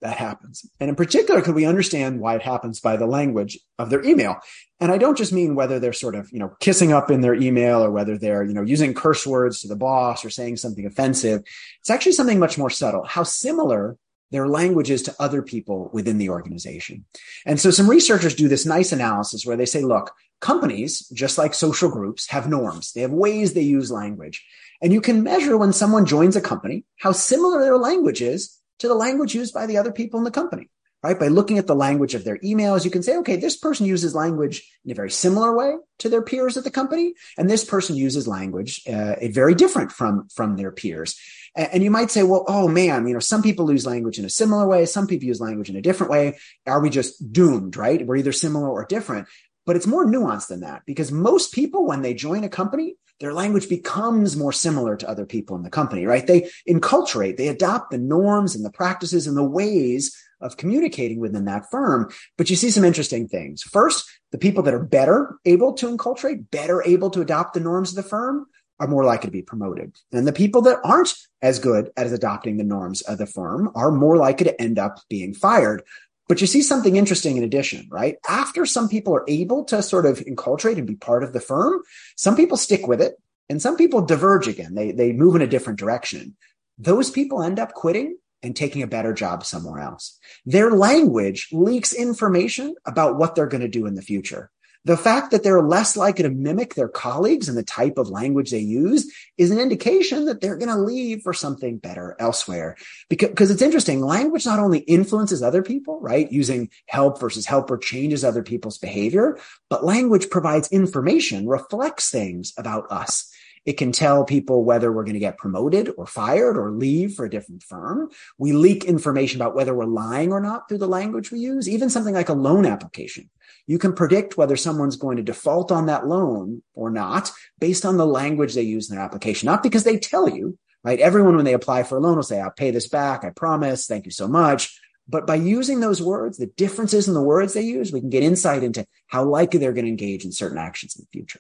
that 0.02 0.18
happens? 0.18 0.70
And 0.80 0.90
in 0.90 0.96
particular, 0.96 1.42
could 1.42 1.56
we 1.56 1.66
understand 1.66 2.20
why 2.20 2.36
it 2.36 2.44
happens 2.44 2.80
by 2.80 2.98
the 2.98 3.08
language 3.08 3.58
of 3.80 3.90
their 3.90 4.04
email? 4.04 4.38
And 4.80 4.92
I 4.92 5.00
don't 5.00 5.18
just 5.18 5.34
mean 5.34 5.56
whether 5.56 5.80
they're 5.80 5.94
sort 5.94 6.16
of, 6.16 6.32
you 6.32 6.40
know, 6.40 6.56
kissing 6.60 6.92
up 6.92 7.10
in 7.10 7.22
their 7.22 7.36
email 7.36 7.84
or 7.84 7.92
whether 7.92 8.18
they're, 8.18 8.44
you 8.44 8.54
know, 8.54 8.64
using 8.64 8.94
curse 8.94 9.26
words 9.26 9.62
to 9.62 9.68
the 9.68 9.76
boss 9.76 10.26
or 10.26 10.30
saying 10.30 10.58
something 10.58 10.86
offensive. 10.86 11.42
It's 11.80 11.90
actually 11.90 12.14
something 12.14 12.40
much 12.40 12.58
more 12.58 12.70
subtle. 12.70 13.04
How 13.06 13.24
similar 13.24 13.98
their 14.32 14.48
language 14.48 14.90
is 14.90 15.04
to 15.04 15.16
other 15.20 15.42
people 15.42 15.90
within 15.94 16.18
the 16.18 16.30
organization. 16.30 17.06
And 17.46 17.60
so 17.60 17.70
some 17.70 17.90
researchers 17.90 18.36
do 18.36 18.48
this 18.48 18.66
nice 18.66 18.92
analysis 18.92 19.46
where 19.46 19.58
they 19.58 19.66
say, 19.66 19.82
look, 19.82 20.14
companies, 20.40 21.08
just 21.10 21.38
like 21.38 21.54
social 21.54 21.90
groups, 21.90 22.28
have 22.30 22.50
norms. 22.50 22.94
They 22.94 23.02
have 23.02 23.12
ways 23.12 23.54
they 23.54 23.62
use 23.62 23.92
language. 23.92 24.46
And 24.82 24.92
you 24.92 25.02
can 25.02 25.24
measure 25.24 25.58
when 25.58 25.74
someone 25.74 26.06
joins 26.06 26.36
a 26.36 26.42
company, 26.42 26.86
how 26.98 27.12
similar 27.12 27.62
their 27.62 27.78
language 27.78 28.22
is 28.22 28.58
to 28.80 28.88
the 28.88 28.96
language 28.96 29.36
used 29.36 29.54
by 29.54 29.68
the 29.68 29.78
other 29.78 29.92
people 29.92 30.18
in 30.18 30.24
the 30.24 30.32
company, 30.32 30.70
right? 31.04 31.20
By 31.20 31.28
looking 31.30 31.58
at 31.58 31.68
the 31.68 31.76
language 31.76 32.14
of 32.14 32.24
their 32.24 32.38
emails, 32.40 32.86
you 32.86 32.92
can 32.92 33.04
say, 33.04 33.18
okay, 33.18 33.36
this 33.36 33.58
person 33.58 33.86
uses 33.86 34.14
language 34.14 34.70
in 34.86 34.92
a 34.92 34.96
very 34.96 35.10
similar 35.10 35.56
way 35.56 35.76
to 36.00 36.10
their 36.10 36.22
peers 36.22 36.58
at 36.58 36.64
the 36.64 36.72
company. 36.72 37.16
And 37.38 37.50
this 37.50 37.66
person 37.66 37.96
uses 37.96 38.28
language 38.28 38.82
uh, 38.88 39.16
very 39.30 39.56
different 39.56 39.92
from, 39.92 40.28
from 40.30 40.58
their 40.58 40.72
peers. 40.72 41.20
And, 41.56 41.70
and 41.74 41.84
you 41.84 41.92
might 41.92 42.12
say, 42.12 42.24
well, 42.24 42.46
oh 42.48 42.68
man, 42.68 43.08
you 43.08 43.14
know, 43.14 43.20
some 43.20 43.42
people 43.42 43.72
use 43.72 43.86
language 43.86 44.20
in 44.20 44.26
a 44.26 44.30
similar 44.30 44.68
way. 44.68 44.86
Some 44.86 45.08
people 45.08 45.28
use 45.28 45.42
language 45.42 45.70
in 45.70 45.76
a 45.76 45.82
different 45.82 46.12
way. 46.12 46.38
Are 46.68 46.80
we 46.80 46.90
just 46.90 47.34
doomed, 47.34 47.78
right? 47.78 48.06
We're 48.06 48.18
either 48.18 48.32
similar 48.32 48.70
or 48.70 48.86
different. 48.86 49.28
But 49.66 49.76
it's 49.76 49.88
more 49.88 50.06
nuanced 50.06 50.48
than 50.48 50.62
that 50.62 50.84
because 50.86 51.12
most 51.12 51.54
people, 51.54 51.86
when 51.86 52.02
they 52.02 52.14
join 52.14 52.44
a 52.44 52.50
company, 52.50 52.96
their 53.22 53.34
language 53.34 53.70
becomes 53.70 54.36
more 54.36 54.52
similar 54.52 54.98
to 54.98 55.08
other 55.08 55.26
people 55.26 55.56
in 55.56 55.64
the 55.64 55.70
company, 55.70 56.06
right? 56.06 56.26
They 56.26 56.50
enculturate, 56.68 57.38
they 57.38 57.48
adopt 57.48 57.92
the 57.92 57.98
norms 57.98 58.56
and 58.56 58.66
the 58.66 58.72
practices 58.72 59.28
and 59.28 59.38
the 59.38 59.44
ways 59.44 60.18
of 60.42 60.58
communicating 60.58 61.20
within 61.20 61.46
that 61.46 61.70
firm. 61.70 62.12
But 62.38 62.50
you 62.50 62.56
see 62.56 62.72
some 62.72 62.84
interesting 62.84 63.28
things. 63.28 63.62
First, 63.62 64.10
the 64.32 64.40
people 64.40 64.64
that 64.64 64.74
are 64.74 64.84
better 64.84 65.36
able 65.46 65.74
to 65.74 65.96
enculturate, 65.96 66.50
better 66.50 66.82
able 66.84 67.12
to 67.12 67.22
adopt 67.22 67.54
the 67.54 67.60
norms 67.60 67.92
of 67.92 68.04
the 68.04 68.10
firm 68.10 68.48
are 68.80 68.88
more 68.88 69.06
likely 69.06 69.28
to 69.28 69.32
be 69.32 69.44
promoted. 69.44 69.96
And 70.12 70.28
the 70.28 70.34
people 70.34 70.64
that 70.64 70.80
aren't 70.84 71.14
as 71.44 71.60
good 71.60 71.92
at 71.96 72.08
adopting 72.08 72.58
the 72.58 72.64
norms 72.64 73.02
of 73.02 73.20
the 73.20 73.28
firm 73.28 73.70
are 73.76 73.92
more 73.92 74.18
likely 74.18 74.46
to 74.46 74.60
end 74.60 74.80
up 74.80 75.00
being 75.08 75.36
fired. 75.36 75.84
But 76.32 76.40
you 76.40 76.48
see 76.48 76.62
something 76.62 76.96
interesting 76.96 77.36
in 77.36 77.44
addition, 77.44 77.90
right? 77.92 78.16
After 78.26 78.66
some 78.66 78.88
people 78.88 79.14
are 79.14 79.26
able 79.28 79.66
to 79.66 79.84
sort 79.84 80.06
of 80.06 80.20
enculturate 80.20 80.78
and 80.78 80.88
be 80.88 80.96
part 80.96 81.26
of 81.26 81.34
the 81.34 81.42
firm, 81.42 81.82
some 82.16 82.38
people 82.38 82.56
stick 82.56 82.88
with 82.88 83.02
it 83.02 83.16
and 83.50 83.62
some 83.62 83.76
people 83.76 84.02
diverge 84.02 84.48
again. 84.48 84.74
They, 84.74 84.94
they 84.94 85.12
move 85.12 85.36
in 85.36 85.42
a 85.42 85.46
different 85.46 85.78
direction. 85.78 86.38
Those 86.78 87.12
people 87.12 87.44
end 87.44 87.60
up 87.60 87.74
quitting 87.74 88.16
and 88.42 88.56
taking 88.56 88.82
a 88.82 88.88
better 88.88 89.12
job 89.12 89.44
somewhere 89.44 89.82
else. 89.82 90.18
Their 90.46 90.72
language 90.72 91.50
leaks 91.52 91.92
information 91.92 92.76
about 92.86 93.18
what 93.18 93.36
they're 93.36 93.46
going 93.46 93.60
to 93.60 93.68
do 93.68 93.86
in 93.86 93.96
the 93.96 94.02
future. 94.02 94.52
The 94.84 94.98
fact 94.98 95.30
that 95.32 95.44
they're 95.44 95.62
less 95.62 95.96
likely 95.96 96.24
to 96.24 96.30
mimic 96.30 96.74
their 96.74 96.88
colleagues 96.88 97.48
and 97.48 97.56
the 97.56 97.64
type 97.64 98.00
of 98.00 98.10
language 98.10 98.50
they 98.50 98.60
use 98.60 99.12
is 99.38 99.52
an 99.52 99.60
indication 99.60 100.26
that 100.26 100.42
they're 100.42 100.58
going 100.58 100.70
to 100.70 100.82
leave 100.82 101.22
for 101.22 101.34
something 101.34 101.78
better 101.78 102.16
elsewhere. 102.20 102.76
Because, 103.08 103.52
it's 103.52 103.62
interesting. 103.62 104.02
Language 104.02 104.46
not 104.46 104.60
only 104.60 104.80
influences 104.80 105.44
other 105.44 105.62
people, 105.62 106.00
right? 106.02 106.32
Using 106.32 106.70
help 106.88 107.20
versus 107.20 107.46
helper 107.46 107.78
changes 107.78 108.24
other 108.24 108.42
people's 108.42 108.80
behavior, 108.80 109.38
but 109.70 109.86
language 109.86 110.30
provides 110.32 110.72
information, 110.72 111.48
reflects 111.48 112.10
things 112.10 112.54
about 112.58 112.92
us. 112.92 113.32
It 113.64 113.74
can 113.74 113.92
tell 113.92 114.26
people 114.26 114.64
whether 114.64 114.92
we're 114.92 115.04
going 115.04 115.14
to 115.14 115.20
get 115.20 115.38
promoted 115.38 115.92
or 115.96 116.08
fired 116.08 116.58
or 116.58 116.72
leave 116.72 117.14
for 117.14 117.26
a 117.26 117.30
different 117.30 117.62
firm. 117.62 118.10
We 118.40 118.54
leak 118.54 118.86
information 118.86 119.40
about 119.40 119.54
whether 119.54 119.76
we're 119.76 119.86
lying 119.86 120.34
or 120.34 120.40
not 120.40 120.68
through 120.68 120.80
the 120.80 120.88
language 120.88 121.30
we 121.30 121.40
use, 121.40 121.70
even 121.70 121.92
something 121.92 122.16
like 122.16 122.30
a 122.30 122.34
loan 122.34 122.66
application. 122.66 123.30
You 123.68 123.78
can 123.78 123.94
predict 123.94 124.38
whether 124.38 124.56
someone's 124.56 124.96
going 124.96 125.18
to 125.18 125.24
default 125.24 125.72
on 125.72 125.86
that 125.86 126.08
loan 126.08 126.64
or 126.74 126.90
not 126.90 127.32
based 127.60 127.86
on 127.86 127.98
the 127.98 128.06
language 128.06 128.54
they 128.54 128.62
use 128.64 128.90
in 128.90 128.96
their 128.96 129.06
application, 129.06 129.46
not 129.46 129.64
because 129.64 129.84
they 129.84 129.98
tell 129.98 130.28
you, 130.28 130.58
right? 130.84 131.00
Everyone, 131.00 131.36
when 131.36 131.46
they 131.46 131.54
apply 131.54 131.84
for 131.84 131.98
a 131.98 132.02
loan 132.02 132.16
will 132.16 132.24
say, 132.24 132.42
I'll 132.42 132.52
pay 132.52 132.72
this 132.72 132.88
back. 132.88 133.24
I 133.24 133.30
promise. 133.30 133.88
Thank 133.88 134.06
you 134.06 134.12
so 134.12 134.28
much. 134.28 134.78
But 135.08 135.28
by 135.28 135.36
using 135.36 135.80
those 135.80 136.02
words, 136.02 136.38
the 136.38 136.48
differences 136.48 137.08
in 137.08 137.14
the 137.14 137.22
words 137.22 137.54
they 137.54 137.62
use, 137.62 137.92
we 137.92 138.00
can 138.00 138.10
get 138.10 138.24
insight 138.24 138.64
into 138.64 138.86
how 139.08 139.24
likely 139.24 139.60
they're 139.60 139.74
going 139.74 139.86
to 139.86 139.92
engage 139.92 140.26
in 140.26 140.32
certain 140.32 140.58
actions 140.58 140.96
in 140.96 141.02
the 141.02 141.18
future. 141.18 141.40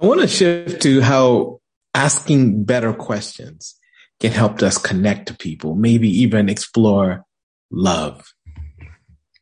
I 0.00 0.06
want 0.06 0.20
to 0.20 0.28
shift 0.28 0.82
to 0.82 1.00
how 1.00 1.60
asking 1.94 2.64
better 2.64 2.92
questions 2.92 3.76
can 4.20 4.32
help 4.32 4.62
us 4.62 4.78
connect 4.78 5.28
to 5.28 5.34
people, 5.34 5.74
maybe 5.74 6.08
even 6.22 6.48
explore 6.48 7.24
love. 7.70 8.32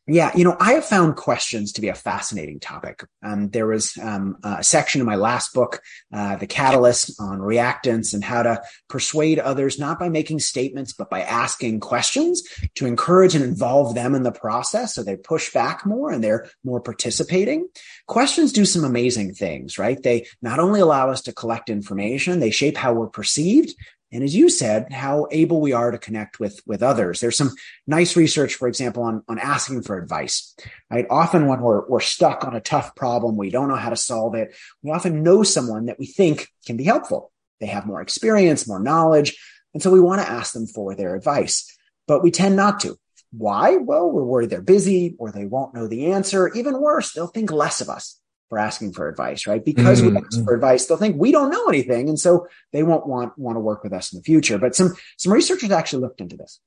Yeah, 0.06 0.32
you 0.36 0.44
know, 0.44 0.54
I 0.60 0.74
have 0.74 0.84
found 0.84 1.16
questions 1.16 1.72
to 1.72 1.80
be 1.80 1.88
a 1.88 1.94
fascinating 1.94 2.60
topic. 2.60 3.06
Um, 3.22 3.48
there 3.48 3.66
was 3.66 3.96
um, 3.96 4.36
a 4.44 4.62
section 4.62 5.00
in 5.00 5.06
my 5.06 5.14
last 5.14 5.54
book, 5.54 5.80
uh, 6.12 6.36
The 6.36 6.46
Catalyst, 6.46 7.18
on 7.18 7.38
reactance 7.38 8.12
and 8.12 8.22
how 8.22 8.42
to 8.42 8.62
persuade 8.90 9.38
others, 9.38 9.78
not 9.78 9.98
by 9.98 10.10
making 10.10 10.40
statements, 10.40 10.92
but 10.92 11.08
by 11.08 11.22
asking 11.22 11.80
questions 11.80 12.42
to 12.74 12.84
encourage 12.84 13.34
and 13.34 13.42
involve 13.42 13.94
them 13.94 14.14
in 14.14 14.24
the 14.24 14.32
process 14.32 14.94
so 14.94 15.02
they 15.02 15.16
push 15.16 15.50
back 15.54 15.86
more 15.86 16.10
and 16.10 16.22
they're 16.22 16.50
more 16.64 16.82
participating. 16.82 17.66
Questions 18.06 18.52
do 18.52 18.66
some 18.66 18.84
amazing 18.84 19.32
things, 19.32 19.78
right? 19.78 20.02
They 20.02 20.26
not 20.42 20.58
only 20.58 20.80
allow 20.80 21.08
us 21.08 21.22
to 21.22 21.32
collect 21.32 21.70
information, 21.70 22.40
they 22.40 22.50
shape 22.50 22.76
how 22.76 22.92
we're 22.92 23.08
perceived, 23.08 23.74
and 24.14 24.22
as 24.22 24.34
you 24.34 24.48
said, 24.48 24.92
how 24.92 25.26
able 25.32 25.60
we 25.60 25.72
are 25.72 25.90
to 25.90 25.98
connect 25.98 26.38
with, 26.38 26.60
with 26.64 26.84
others. 26.84 27.18
There's 27.18 27.36
some 27.36 27.50
nice 27.84 28.16
research, 28.16 28.54
for 28.54 28.68
example, 28.68 29.02
on, 29.02 29.24
on 29.28 29.40
asking 29.40 29.82
for 29.82 29.98
advice, 29.98 30.54
right? 30.88 31.04
Often 31.10 31.48
when 31.48 31.60
we're, 31.60 31.86
we're 31.88 31.98
stuck 31.98 32.44
on 32.44 32.54
a 32.54 32.60
tough 32.60 32.94
problem, 32.94 33.36
we 33.36 33.50
don't 33.50 33.68
know 33.68 33.74
how 33.74 33.90
to 33.90 33.96
solve 33.96 34.36
it. 34.36 34.54
We 34.82 34.92
often 34.92 35.24
know 35.24 35.42
someone 35.42 35.86
that 35.86 35.98
we 35.98 36.06
think 36.06 36.48
can 36.64 36.76
be 36.76 36.84
helpful. 36.84 37.32
They 37.58 37.66
have 37.66 37.86
more 37.86 38.00
experience, 38.00 38.68
more 38.68 38.78
knowledge. 38.78 39.36
And 39.74 39.82
so 39.82 39.90
we 39.90 40.00
want 40.00 40.22
to 40.22 40.30
ask 40.30 40.52
them 40.52 40.68
for 40.68 40.94
their 40.94 41.16
advice, 41.16 41.76
but 42.06 42.22
we 42.22 42.30
tend 42.30 42.54
not 42.54 42.78
to. 42.80 42.96
Why? 43.32 43.78
Well, 43.78 44.08
we're 44.08 44.22
worried 44.22 44.50
they're 44.50 44.62
busy 44.62 45.16
or 45.18 45.32
they 45.32 45.44
won't 45.44 45.74
know 45.74 45.88
the 45.88 46.12
answer. 46.12 46.52
Even 46.54 46.80
worse, 46.80 47.12
they'll 47.12 47.26
think 47.26 47.50
less 47.50 47.80
of 47.80 47.88
us 47.88 48.20
for 48.48 48.58
asking 48.58 48.92
for 48.92 49.08
advice, 49.08 49.46
right? 49.46 49.64
Because 49.64 50.00
mm-hmm. 50.00 50.16
we 50.16 50.22
ask 50.22 50.44
for 50.44 50.54
advice, 50.54 50.86
they'll 50.86 50.98
think 50.98 51.16
we 51.18 51.32
don't 51.32 51.50
know 51.50 51.66
anything. 51.66 52.08
And 52.08 52.18
so 52.18 52.46
they 52.72 52.82
won't 52.82 53.06
want, 53.06 53.36
want 53.38 53.56
to 53.56 53.60
work 53.60 53.82
with 53.82 53.92
us 53.92 54.12
in 54.12 54.18
the 54.18 54.22
future. 54.22 54.58
But 54.58 54.74
some, 54.74 54.94
some 55.16 55.32
researchers 55.32 55.70
actually 55.70 56.02
looked 56.02 56.20
into 56.20 56.36
this. 56.36 56.60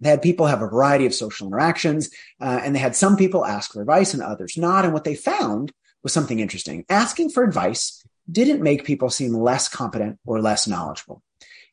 They 0.00 0.10
had 0.10 0.22
people 0.22 0.46
have 0.46 0.62
a 0.62 0.66
variety 0.66 1.06
of 1.06 1.14
social 1.14 1.46
interactions, 1.46 2.10
uh, 2.40 2.60
and 2.62 2.74
they 2.74 2.80
had 2.80 2.96
some 2.96 3.16
people 3.16 3.46
ask 3.46 3.72
for 3.72 3.80
advice 3.80 4.12
and 4.12 4.22
others 4.22 4.56
not. 4.56 4.84
And 4.84 4.92
what 4.92 5.04
they 5.04 5.14
found 5.14 5.72
was 6.02 6.12
something 6.12 6.40
interesting. 6.40 6.84
Asking 6.88 7.30
for 7.30 7.44
advice 7.44 8.04
didn't 8.30 8.62
make 8.62 8.84
people 8.84 9.10
seem 9.10 9.34
less 9.34 9.68
competent 9.68 10.18
or 10.26 10.40
less 10.40 10.66
knowledgeable. 10.66 11.22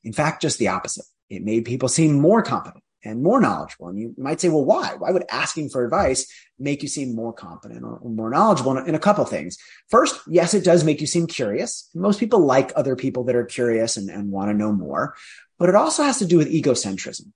In 0.04 0.14
fact, 0.14 0.42
just 0.42 0.60
the 0.60 0.68
opposite. 0.68 1.06
It 1.30 1.44
made 1.44 1.66
people 1.66 1.90
seem 1.90 2.20
more 2.20 2.42
competent 2.42 2.84
and 3.04 3.24
more 3.24 3.42
knowledgeable. 3.42 3.88
And 3.90 4.00
you 4.00 4.14
might 4.18 4.40
say, 4.40 4.50
well, 4.50 4.66
why? 4.66 4.96
Why 4.98 5.12
would 5.12 5.26
asking 5.32 5.70
for 5.70 5.84
advice 5.84 6.32
make 6.60 6.84
you 6.84 6.88
seem 6.88 7.16
more 7.16 7.34
competent 7.34 7.84
or, 7.84 8.00
more 8.04 8.30
knowledgeable 8.30 8.78
in 8.78 8.96
a, 8.96 9.00
couple 9.00 9.26
things? 9.26 9.58
First, 9.90 10.20
yes, 10.28 10.54
it 10.54 10.64
does 10.64 10.84
make 10.84 11.02
you 11.02 11.08
seem 11.08 11.28
curious. 11.28 11.90
Most 11.96 12.20
people 12.20 12.40
like 12.40 12.72
other 12.76 12.96
people 12.96 13.24
that 13.26 13.36
are 13.36 13.46
curious 13.46 13.98
and, 13.98 14.10
and 14.10 14.32
want 14.32 14.50
to 14.50 14.58
know 14.58 14.72
more, 14.72 15.16
but 15.58 15.70
it 15.70 15.76
also 15.76 16.04
has 16.04 16.20
to 16.20 16.26
do 16.26 16.38
with 16.38 16.52
egocentrism, 16.52 17.32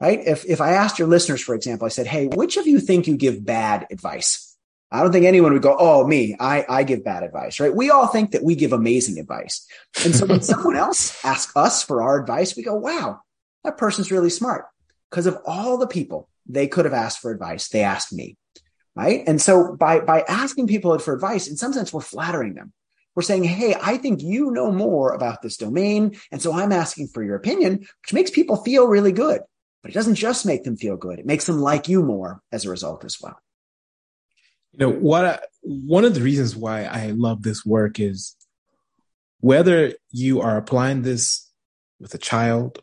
right? 0.00 0.20
If, 0.24 0.44
if 0.46 0.60
I 0.60 0.72
asked 0.72 0.98
your 0.98 1.08
listeners, 1.08 1.42
for 1.42 1.54
example, 1.54 1.86
I 1.86 1.90
said, 1.90 2.06
Hey, 2.06 2.28
which 2.28 2.56
of 2.56 2.66
you 2.66 2.80
think 2.80 3.06
you 3.06 3.16
give 3.16 3.44
bad 3.44 3.86
advice? 3.90 4.48
I 4.90 5.02
don't 5.02 5.12
think 5.12 5.24
anyone 5.24 5.52
would 5.52 5.62
go, 5.62 5.76
Oh, 5.78 6.06
me, 6.06 6.36
I, 6.38 6.64
I 6.68 6.84
give 6.84 7.04
bad 7.04 7.22
advice, 7.22 7.60
right? 7.60 7.74
We 7.74 7.90
all 7.90 8.06
think 8.06 8.32
that 8.32 8.44
we 8.44 8.54
give 8.54 8.72
amazing 8.72 9.18
advice. 9.18 9.66
And 10.04 10.14
so 10.14 10.26
when 10.26 10.42
someone 10.42 10.76
else 10.76 11.22
asks 11.24 11.54
us 11.56 11.82
for 11.82 12.02
our 12.02 12.18
advice, 12.20 12.56
we 12.56 12.62
go, 12.62 12.74
wow, 12.74 13.20
that 13.64 13.76
person's 13.76 14.10
really 14.10 14.30
smart 14.30 14.66
because 15.12 15.26
of 15.26 15.38
all 15.44 15.76
the 15.76 15.86
people 15.86 16.30
they 16.46 16.66
could 16.66 16.86
have 16.86 16.94
asked 16.94 17.20
for 17.20 17.30
advice. 17.30 17.68
They 17.68 17.82
asked 17.82 18.14
me. 18.14 18.38
Right. 18.96 19.22
And 19.26 19.40
so 19.40 19.76
by, 19.76 20.00
by 20.00 20.22
asking 20.26 20.66
people 20.66 20.98
for 20.98 21.14
advice, 21.14 21.48
in 21.48 21.56
some 21.56 21.72
sense, 21.72 21.92
we're 21.92 22.00
flattering 22.00 22.54
them. 22.54 22.72
We're 23.14 23.22
saying, 23.22 23.44
Hey, 23.44 23.74
I 23.80 23.98
think 23.98 24.22
you 24.22 24.50
know 24.50 24.72
more 24.72 25.12
about 25.12 25.42
this 25.42 25.58
domain. 25.58 26.16
And 26.30 26.40
so 26.40 26.54
I'm 26.54 26.72
asking 26.72 27.08
for 27.08 27.22
your 27.22 27.36
opinion, 27.36 27.80
which 27.80 28.12
makes 28.12 28.30
people 28.30 28.56
feel 28.56 28.86
really 28.86 29.12
good, 29.12 29.42
but 29.82 29.90
it 29.90 29.94
doesn't 29.94 30.14
just 30.14 30.46
make 30.46 30.64
them 30.64 30.76
feel 30.76 30.96
good. 30.96 31.18
It 31.18 31.26
makes 31.26 31.46
them 31.46 31.58
like 31.58 31.88
you 31.88 32.02
more 32.02 32.40
as 32.50 32.64
a 32.64 32.70
result 32.70 33.04
as 33.04 33.18
well. 33.20 33.38
You 34.72 34.78
know, 34.78 34.92
what, 34.92 35.24
I, 35.26 35.38
one 35.60 36.06
of 36.06 36.14
the 36.14 36.22
reasons 36.22 36.56
why 36.56 36.84
I 36.84 37.08
love 37.08 37.42
this 37.42 37.66
work 37.66 38.00
is 38.00 38.34
whether 39.40 39.92
you 40.10 40.40
are 40.40 40.56
applying 40.56 41.02
this 41.02 41.50
with 42.00 42.14
a 42.14 42.18
child 42.18 42.80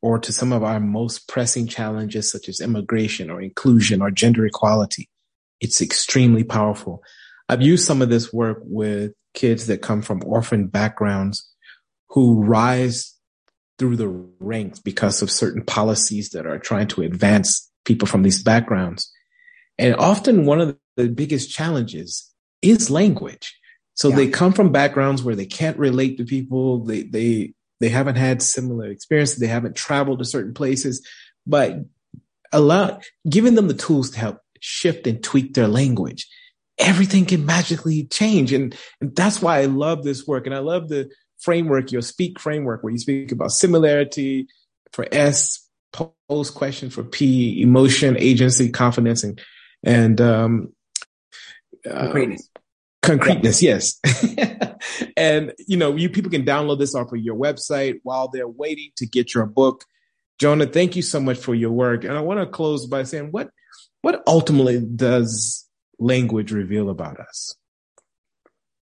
or 0.00 0.18
to 0.18 0.32
some 0.32 0.52
of 0.52 0.62
our 0.62 0.80
most 0.80 1.28
pressing 1.28 1.66
challenges, 1.66 2.30
such 2.30 2.48
as 2.48 2.60
immigration 2.60 3.30
or 3.30 3.40
inclusion 3.40 4.00
or 4.00 4.10
gender 4.10 4.46
equality, 4.46 5.08
it's 5.60 5.80
extremely 5.80 6.44
powerful. 6.44 7.02
I've 7.48 7.62
used 7.62 7.86
some 7.86 8.02
of 8.02 8.10
this 8.10 8.32
work 8.32 8.58
with 8.62 9.12
kids 9.34 9.66
that 9.66 9.82
come 9.82 10.02
from 10.02 10.22
orphan 10.24 10.66
backgrounds 10.68 11.50
who 12.10 12.42
rise 12.42 13.14
through 13.78 13.96
the 13.96 14.08
ranks 14.40 14.80
because 14.80 15.22
of 15.22 15.30
certain 15.30 15.64
policies 15.64 16.30
that 16.30 16.46
are 16.46 16.58
trying 16.58 16.88
to 16.88 17.02
advance 17.02 17.70
people 17.84 18.08
from 18.08 18.22
these 18.22 18.42
backgrounds. 18.42 19.12
And 19.78 19.94
often 19.96 20.44
one 20.44 20.60
of 20.60 20.76
the 20.96 21.08
biggest 21.08 21.50
challenges 21.50 22.32
is 22.60 22.90
language. 22.90 23.56
So 23.94 24.08
yeah. 24.08 24.16
they 24.16 24.28
come 24.28 24.52
from 24.52 24.72
backgrounds 24.72 25.22
where 25.22 25.36
they 25.36 25.46
can't 25.46 25.78
relate 25.78 26.18
to 26.18 26.24
people. 26.24 26.84
They, 26.84 27.02
they, 27.02 27.54
they 27.80 27.88
haven't 27.88 28.16
had 28.16 28.42
similar 28.42 28.86
experiences. 28.86 29.38
They 29.38 29.46
haven't 29.46 29.76
traveled 29.76 30.18
to 30.18 30.24
certain 30.24 30.54
places, 30.54 31.06
but 31.46 31.78
allow, 32.52 33.00
giving 33.28 33.54
them 33.54 33.68
the 33.68 33.74
tools 33.74 34.10
to 34.10 34.18
help 34.18 34.40
shift 34.60 35.06
and 35.06 35.22
tweak 35.22 35.54
their 35.54 35.68
language, 35.68 36.28
everything 36.78 37.24
can 37.24 37.46
magically 37.46 38.04
change. 38.04 38.52
And, 38.52 38.76
and 39.00 39.14
that's 39.14 39.40
why 39.40 39.60
I 39.60 39.66
love 39.66 40.02
this 40.02 40.26
work. 40.26 40.46
And 40.46 40.54
I 40.54 40.58
love 40.58 40.88
the 40.88 41.10
framework, 41.38 41.92
your 41.92 42.02
speak 42.02 42.40
framework, 42.40 42.82
where 42.82 42.92
you 42.92 42.98
speak 42.98 43.32
about 43.32 43.52
similarity 43.52 44.48
for 44.92 45.06
S, 45.12 45.68
pose 45.92 46.50
question 46.50 46.90
for 46.90 47.04
P, 47.04 47.62
emotion, 47.62 48.16
agency, 48.18 48.70
confidence, 48.70 49.24
and, 49.24 49.40
and, 49.82 50.20
um. 50.20 50.72
Uh, 51.88 52.12
concreteness, 53.02 53.62
yeah. 53.62 53.80
yes. 54.04 55.10
and 55.16 55.52
you 55.66 55.76
know, 55.76 55.96
you 55.96 56.08
people 56.08 56.30
can 56.30 56.44
download 56.44 56.78
this 56.78 56.94
off 56.94 57.12
of 57.12 57.18
your 57.18 57.36
website 57.36 58.00
while 58.02 58.28
they're 58.28 58.48
waiting 58.48 58.90
to 58.96 59.06
get 59.06 59.34
your 59.34 59.46
book. 59.46 59.84
Jonah, 60.38 60.66
thank 60.66 60.94
you 60.94 61.02
so 61.02 61.20
much 61.20 61.38
for 61.38 61.54
your 61.54 61.72
work. 61.72 62.04
And 62.04 62.16
I 62.16 62.20
want 62.20 62.40
to 62.40 62.46
close 62.46 62.86
by 62.86 63.02
saying 63.02 63.28
what 63.30 63.50
what 64.02 64.22
ultimately 64.26 64.80
does 64.80 65.66
language 65.98 66.52
reveal 66.52 66.90
about 66.90 67.18
us? 67.18 67.56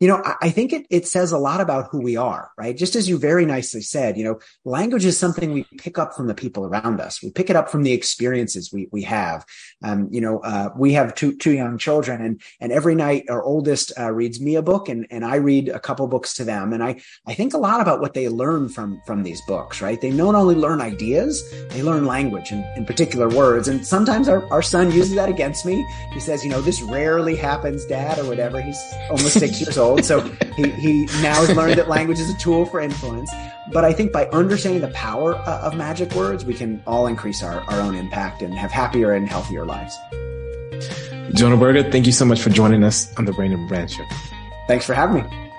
You 0.02 0.08
know, 0.08 0.20
I, 0.42 0.50
think 0.50 0.74
it, 0.74 0.88
it 0.90 1.08
says 1.08 1.32
a 1.32 1.38
lot 1.38 1.62
about 1.62 1.90
who 1.92 2.02
we 2.02 2.18
are, 2.18 2.50
right? 2.58 2.76
Just 2.76 2.96
as 2.96 3.08
you 3.08 3.20
very 3.20 3.46
nicely 3.46 3.82
said, 3.82 4.18
you 4.18 4.24
know, 4.24 4.40
language 4.66 5.06
is 5.06 5.16
something 5.16 5.52
we 5.52 5.64
pick 5.78 6.00
up 6.00 6.16
from 6.16 6.26
the 6.26 6.34
people 6.34 6.66
around 6.66 7.00
us. 7.00 7.22
We 7.22 7.30
pick 7.30 7.52
it 7.52 7.56
up 7.56 7.70
from 7.70 7.84
the 7.84 7.92
experiences 7.92 8.74
we, 8.74 8.90
we 8.92 9.04
have. 9.04 9.46
Um, 9.84 10.08
you 10.10 10.20
know, 10.20 10.40
uh, 10.40 10.70
we 10.76 10.94
have 10.94 11.14
two, 11.14 11.38
two 11.38 11.52
young 11.52 11.78
children 11.78 12.20
and, 12.20 12.42
and 12.60 12.72
every 12.72 12.96
night 12.96 13.30
our 13.30 13.44
oldest 13.44 13.92
uh, 13.96 14.12
reads 14.12 14.42
me 14.42 14.56
a 14.56 14.64
book 14.64 14.90
and, 14.90 15.06
and 15.12 15.24
I 15.24 15.36
read 15.36 15.70
a 15.70 15.80
couple 15.80 16.08
books 16.08 16.34
to 16.38 16.46
them. 16.46 16.74
And 16.74 16.84
I, 16.84 17.00
I 17.28 17.36
think 17.36 17.54
a 17.54 17.60
lot 17.60 17.80
about 17.80 18.02
what 18.02 18.16
they 18.16 18.28
learn 18.28 18.70
from, 18.70 19.00
from 19.06 19.22
these 19.22 19.42
books, 19.42 19.84
right? 19.84 20.02
They 20.02 20.10
not 20.10 20.34
only 20.34 20.56
learn 20.56 20.82
ideas, 20.82 21.48
they 21.70 21.84
learn 21.84 22.08
language 22.08 22.50
and 22.50 22.66
in 22.76 22.88
particular 22.88 23.30
words. 23.30 23.68
And 23.68 23.86
sometimes 23.86 24.28
our, 24.28 24.52
our 24.52 24.64
son 24.64 24.92
uses 24.92 25.14
that 25.14 25.30
against 25.30 25.64
me. 25.64 25.86
He 26.12 26.20
says, 26.20 26.44
you 26.44 26.50
know, 26.50 26.62
this 26.62 26.82
rarely 26.82 27.36
happens, 27.36 27.86
dad, 27.86 28.18
or 28.18 28.26
whatever. 28.26 28.60
He's 28.60 28.82
almost 29.12 29.34
six 29.34 29.62
years 29.62 29.78
old 29.78 29.91
old. 29.92 30.06
So 30.06 30.22
he, 30.56 30.70
he 30.70 31.06
now 31.22 31.46
has 31.46 31.56
learned 31.56 31.76
that 31.76 31.88
language 31.88 32.20
is 32.20 32.30
a 32.30 32.38
tool 32.38 32.66
for 32.66 32.80
influence. 32.80 33.32
But 33.72 33.86
I 33.86 33.94
think 33.94 34.12
by 34.12 34.26
understanding 34.28 34.82
the 34.82 34.90
power 34.90 35.36
uh, 35.36 35.62
of 35.62 35.76
magic 35.76 36.14
words, 36.16 36.44
we 36.44 36.54
can 36.54 36.82
all 36.88 37.08
increase 37.08 37.44
our, 37.44 37.62
our 37.62 37.80
own 37.80 37.96
impact 37.96 38.42
and 38.42 38.54
have 38.54 38.72
happier 38.72 39.14
and 39.14 39.28
healthier 39.28 39.66
lives. 39.66 39.98
Jonah 41.34 41.58
Berger, 41.58 41.90
thank 41.90 42.06
you 42.06 42.12
so 42.12 42.26
much 42.26 42.42
for 42.42 42.50
joining 42.50 42.84
us 42.84 43.16
on 43.18 43.26
the 43.26 43.32
Brain 43.32 43.54
and 43.54 43.68
Brand 43.70 43.92
Show. 43.92 44.04
Thanks 44.68 44.86
for 44.86 44.94
having 44.94 45.24
me. 45.24 45.51